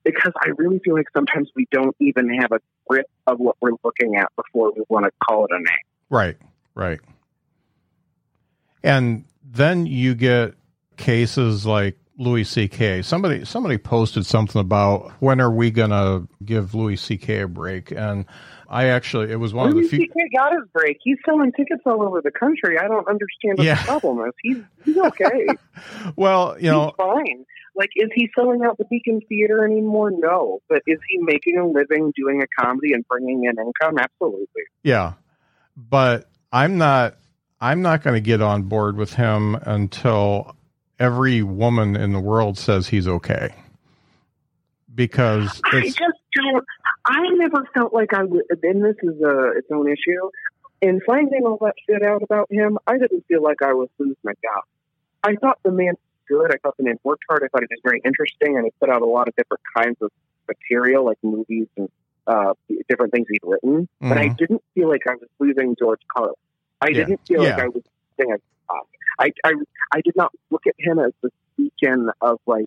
[0.03, 3.71] because I really feel like sometimes we don't even have a grip of what we're
[3.83, 5.65] looking at before we want to call it a name.
[6.09, 6.37] Right,
[6.75, 6.99] right.
[8.83, 10.53] And then you get
[10.97, 13.01] cases like Louis C.K.
[13.01, 17.41] Somebody somebody posted something about when are we gonna give Louis C.K.
[17.41, 18.25] a break, and
[18.67, 20.05] I actually it was one Louis of the few.
[20.05, 20.29] C.K.
[20.35, 20.97] got his break.
[21.01, 22.77] He's selling tickets all over the country.
[22.77, 23.75] I don't understand what Yeah.
[23.81, 24.33] the problem is.
[24.43, 25.47] He's he's okay.
[26.17, 27.45] Well, you know, he's fine.
[27.75, 30.11] Like, is he selling out the Beacon Theater anymore?
[30.11, 30.59] No.
[30.67, 33.97] But is he making a living doing a comedy and bringing in income?
[33.97, 34.63] Absolutely.
[34.83, 35.13] yeah,
[35.77, 37.15] but I'm not.
[37.61, 40.55] I'm not going to get on board with him until
[40.99, 43.55] every woman in the world says he's okay.
[44.93, 45.97] Because I just
[46.35, 46.65] don't.
[47.05, 48.43] I never felt like I would.
[48.63, 50.29] And this is a its own issue.
[50.81, 54.15] In finding all that shit out about him, I didn't feel like I was losing
[54.23, 54.63] my job.
[55.23, 55.97] I thought the man was
[56.27, 56.51] good.
[56.53, 57.43] I thought the man worked hard.
[57.43, 59.97] I thought he was very interesting, and he put out a lot of different kinds
[60.01, 60.11] of
[60.47, 61.89] material, like movies and
[62.27, 62.53] uh,
[62.89, 63.87] different things he'd written.
[64.01, 64.37] But I Mhm.
[64.37, 66.33] didn't feel like I was losing George Carlin.
[66.81, 66.93] I Yeah.
[67.05, 67.83] didn't feel like I was
[68.17, 68.85] losing a job.
[69.19, 69.53] I, I
[69.91, 72.65] I did not look at him as the beacon of like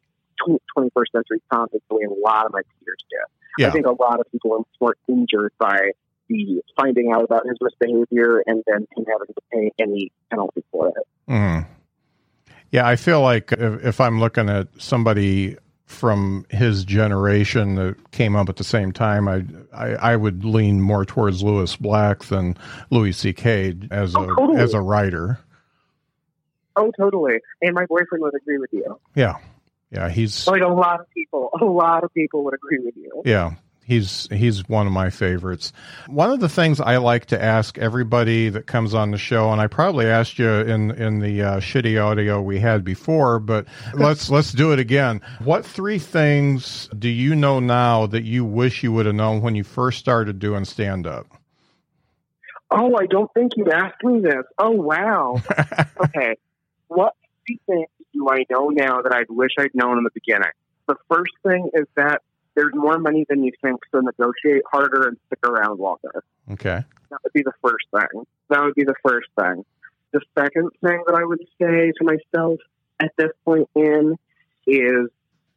[0.77, 3.19] 21st century comedy the way a lot of my peers did.
[3.59, 3.69] Yeah.
[3.69, 5.93] I think a lot of people are more injured by
[6.29, 10.89] the finding out about his misbehavior and then him having to pay any penalty for
[10.89, 11.07] it.
[11.29, 11.67] Mm.
[12.71, 18.35] Yeah, I feel like if, if I'm looking at somebody from his generation that came
[18.35, 19.45] up at the same time, I,
[19.75, 22.57] I I would lean more towards Lewis Black than
[22.91, 23.75] Louis C.K.
[23.91, 24.59] as a Oh, totally.
[24.59, 25.39] as a writer.
[26.77, 27.39] Oh, totally.
[27.61, 28.99] And my boyfriend would agree with you.
[29.15, 29.37] Yeah,
[29.91, 33.23] yeah, he's Like a lot of people, a lot of people would agree with you.
[33.25, 33.53] yeah.
[33.85, 35.73] He's he's one of my favorites.
[36.07, 39.61] One of the things I like to ask everybody that comes on the show, and
[39.61, 44.31] I probably asked you in in the uh, shitty audio we had before, but let's
[44.31, 45.21] let's do it again.
[45.41, 49.57] What three things do you know now that you wish you would have known when
[49.57, 51.27] you first started doing stand up?
[52.71, 54.45] Oh, I don't think you asked me this.
[54.59, 55.43] Oh, wow.
[56.01, 56.37] okay.
[56.95, 57.15] What
[57.47, 60.51] three things do I know now that I wish I'd known in the beginning?
[60.89, 62.23] The first thing is that
[62.55, 66.23] there's more money than you think, so negotiate harder and stick around longer.
[66.53, 66.85] okay.
[67.11, 68.25] That would be the first thing.
[68.51, 69.65] That would be the first thing.
[70.13, 72.59] The second thing that I would say to myself
[73.01, 74.17] at this point in
[74.67, 75.09] is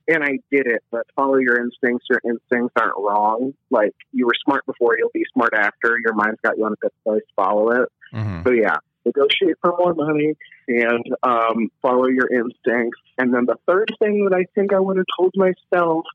[0.08, 0.84] and I did it.
[0.92, 2.06] But follow your instincts.
[2.10, 3.54] Your instincts aren't wrong.
[3.72, 5.98] Like you were smart before, you'll be smart after.
[6.04, 7.24] Your mind's got you on a good place.
[7.36, 7.90] Follow it.
[8.14, 8.44] Mhm.
[8.46, 10.36] So yeah, negotiate for more money
[10.68, 13.00] and um, follow your instincts.
[13.18, 16.06] And then the third thing that I think I would have told myself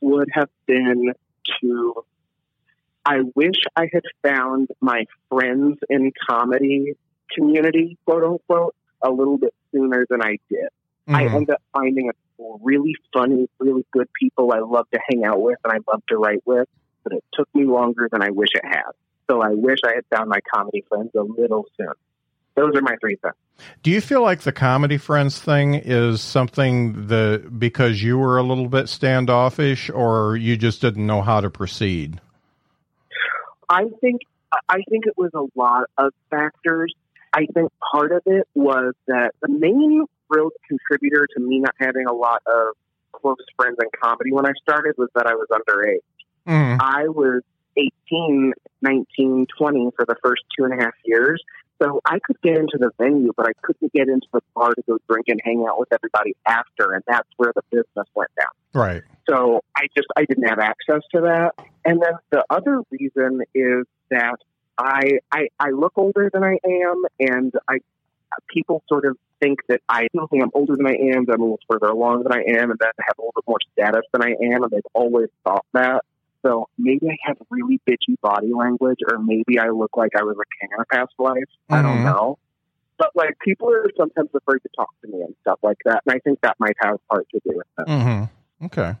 [0.00, 1.12] would have been
[1.60, 2.04] to.
[3.04, 6.94] I wish I had found my friends in comedy
[7.34, 10.68] community, quote unquote, a little bit sooner than I did.
[11.08, 11.34] I Mhm.
[11.34, 12.12] ended up finding a
[12.62, 16.16] really funny, really good people I love to hang out with and I love to
[16.16, 16.68] write with,
[17.02, 18.92] but it took me longer than I wish it had.
[19.28, 21.96] So I wish I had found my comedy friends a little sooner.
[22.54, 23.34] Those are my three things.
[23.82, 28.42] Do you feel like the comedy friends thing is something that because you were a
[28.42, 32.20] little bit standoffish, or you just didn't know how to proceed?
[33.68, 34.22] I think
[34.68, 36.94] I think it was a lot of factors.
[37.32, 42.06] I think part of it was that the main real contributor to me not having
[42.06, 42.74] a lot of
[43.12, 46.00] close friends in comedy when I started was that I was underage.
[46.46, 46.78] Mhm.
[46.80, 47.42] I was
[47.76, 51.42] 18, 19, 20 for the first two and a half years.
[51.82, 54.82] So I could get into the venue, but I couldn't get into the bar to
[54.86, 56.92] go drink and hang out with everybody after.
[56.92, 58.80] And that's where the business went down.
[58.80, 59.02] Right.
[59.28, 61.52] So I just, I didn't have access to that.
[61.84, 64.36] And then the other reason is that
[64.78, 67.78] I, I, I look older than I am and I,
[68.48, 71.40] people sort of think that I don't think I'm older than I am, that I'm
[71.40, 73.58] a little further along than I am, and that I have a little bit more
[73.72, 76.04] status than I am, and they've always thought that.
[76.42, 80.36] So maybe I have really bitchy body language, or maybe I look like I was
[80.36, 81.44] a king in a past life.
[81.70, 82.04] I don't Mhm.
[82.04, 82.38] know.
[82.98, 86.14] But like people are sometimes afraid to talk to me and stuff like that, and
[86.14, 87.88] I think that might have part to do with it.
[87.88, 88.94] hmm Okay.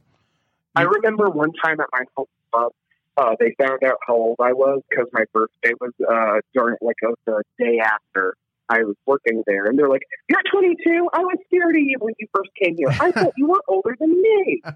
[0.74, 2.72] I remember one time at my home club,
[3.16, 6.96] uh, they found out how old I was because my birthday was uh, during like
[7.02, 8.34] it was the day after
[8.68, 11.08] I was working there, and they're like, "You're 22.
[11.12, 12.94] I was scared of you when you first came here.
[12.98, 14.62] I thought you were older than me."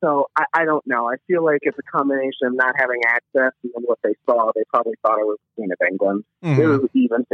[0.00, 1.08] so I, I don't know.
[1.08, 4.50] I feel like it's a combination of not having access and what they saw.
[4.54, 6.24] They probably thought I was Queen of England.
[6.44, 6.58] Mhm.
[6.58, 7.26] It was even.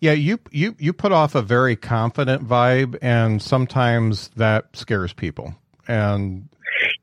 [0.00, 5.54] Yeah, you you you put off a very confident vibe, and sometimes that scares people.
[5.88, 6.48] And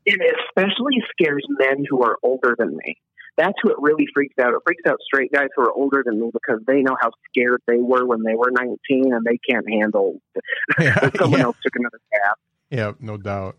[0.06, 2.96] It especially scares men who are older than me.
[3.36, 4.54] That's who it really freaks out.
[4.54, 7.62] It freaks out straight guys who are older than me because they know how scared
[7.66, 8.78] they were when they were 19
[9.12, 10.20] and they can't handle
[10.78, 12.36] yeah, someone yeah, else took another cab.
[12.70, 13.56] yeah, no doubt.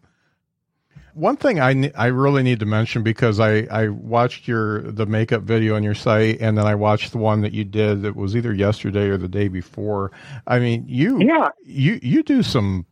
[1.15, 5.43] One thing I I really need to mention because I I watched your the makeup
[5.43, 8.35] video on your site, and then I watched the one that you did that was
[8.35, 10.11] either yesterday or the day before.
[10.45, 11.49] I mean, you Yeah.
[11.63, 12.85] you you do some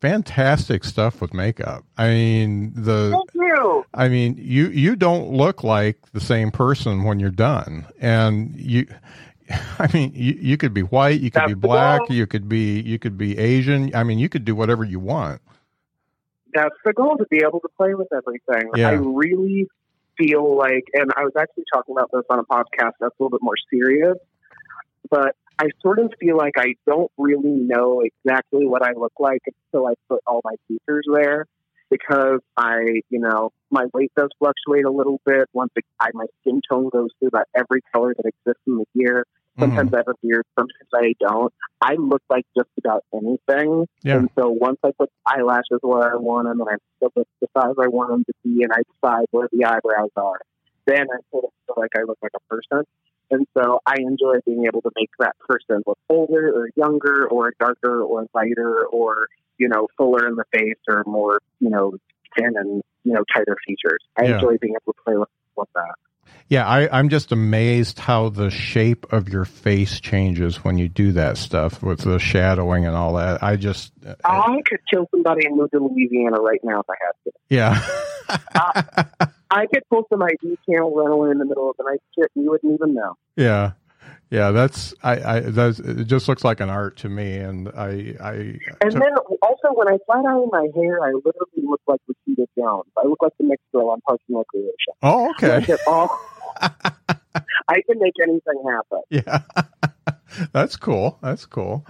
[0.00, 1.84] fantastic stuff with makeup.
[1.98, 3.84] I mean the Thank you.
[3.92, 8.86] I mean you you don't look like the same person when you're done, and you.
[9.78, 12.80] I mean, you, you could be white, you could That's be black, you could be
[12.80, 13.94] you could be Asian.
[13.94, 15.42] I mean, you could do whatever you want.
[16.54, 18.70] That's the goal to be able to play with everything.
[18.76, 18.90] Yeah.
[18.90, 19.66] I really
[20.16, 23.30] feel like, and I was actually talking about this on a podcast that's a little
[23.30, 24.16] bit more serious,
[25.10, 29.40] but I sort of feel like I don't really know exactly what I look like
[29.46, 31.46] until I put all my features there
[31.90, 35.48] because I, you know, my weight does fluctuate a little bit.
[35.52, 39.26] Once I, my skin tone goes through about every color that exists in the year.
[39.58, 39.94] Sometimes Mhm.
[39.94, 41.52] I have a beard, sometimes I don't.
[41.80, 43.86] I look like just about anything.
[44.02, 44.16] Yeah.
[44.18, 47.48] And so once I put eyelashes where I want them and I put the, the
[47.56, 50.40] size I want them to be and I decide where the eyebrows are,
[50.86, 52.84] then I sort of feel like I look like a person.
[53.30, 57.52] And so I enjoy being able to make that person look older or younger or
[57.58, 59.28] darker or lighter or,
[59.58, 61.94] you know, fuller in the face or more, you know,
[62.36, 63.98] thin and, you know, tighter features.
[64.18, 64.34] I Yeah.
[64.34, 65.94] enjoy being able to play with, with that.
[66.48, 71.12] Yeah, I, I'm just amazed how the shape of your face changes when you do
[71.12, 73.42] that stuff with the shadowing and all that.
[73.42, 76.94] I just, uh, I could kill somebody and move to Louisiana right now if I
[77.00, 77.32] had to.
[77.48, 82.30] yeah, I could pull some ID channel rental in the middle of the night shit
[82.34, 83.16] and you wouldn't even know.
[83.36, 83.72] yeah,
[84.30, 84.50] yeah.
[84.50, 86.04] That's I, I that's it.
[86.04, 88.58] Just looks like an art to me, and I, I.
[88.82, 92.90] And then also when I flat iron my hair, I literally look like Rashida Jones.
[92.98, 94.94] I look like the next girl on Parks and Recreation.
[95.02, 95.74] oh, okay,
[97.68, 99.00] I can make anything happen.
[99.10, 99.42] yeah,
[100.52, 101.18] that's cool.
[101.22, 101.86] That's cool.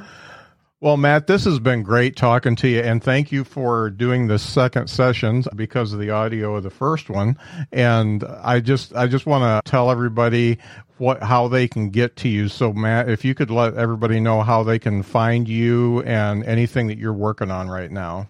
[0.85, 4.39] Well, Matt, this has been great talking to you, and thank you for doing the
[4.39, 7.39] second session because of the audio of the first one.
[7.73, 10.59] And I just, I just want to tell everybody
[10.99, 12.49] what how they can get to you.
[12.49, 16.89] So, Matt, if you could let everybody know how they can find you and anything
[16.89, 18.29] that you're working on right now.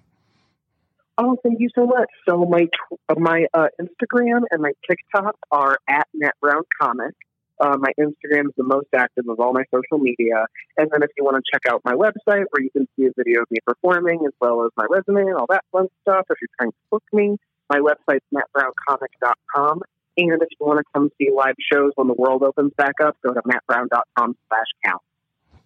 [1.17, 2.09] Oh, thank you so much.
[2.29, 2.69] So my
[3.09, 7.15] uh, my uh, Instagram and my TikTok are at Matt Brown Comic.
[7.61, 10.45] Uh, my Instagram is the most active of all my social media.
[10.77, 13.11] And then if you want to check out my website where you can see a
[13.17, 16.39] video of me performing as well as my resume and all that fun stuff, if
[16.41, 17.37] you're trying to book me,
[17.71, 19.83] my website's mattbrowncomic.com.
[20.17, 23.17] And if you want to come see live shows when the world opens back up,
[23.25, 25.03] go to mattbrown.com slash count.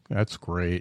[0.08, 0.74] That's great.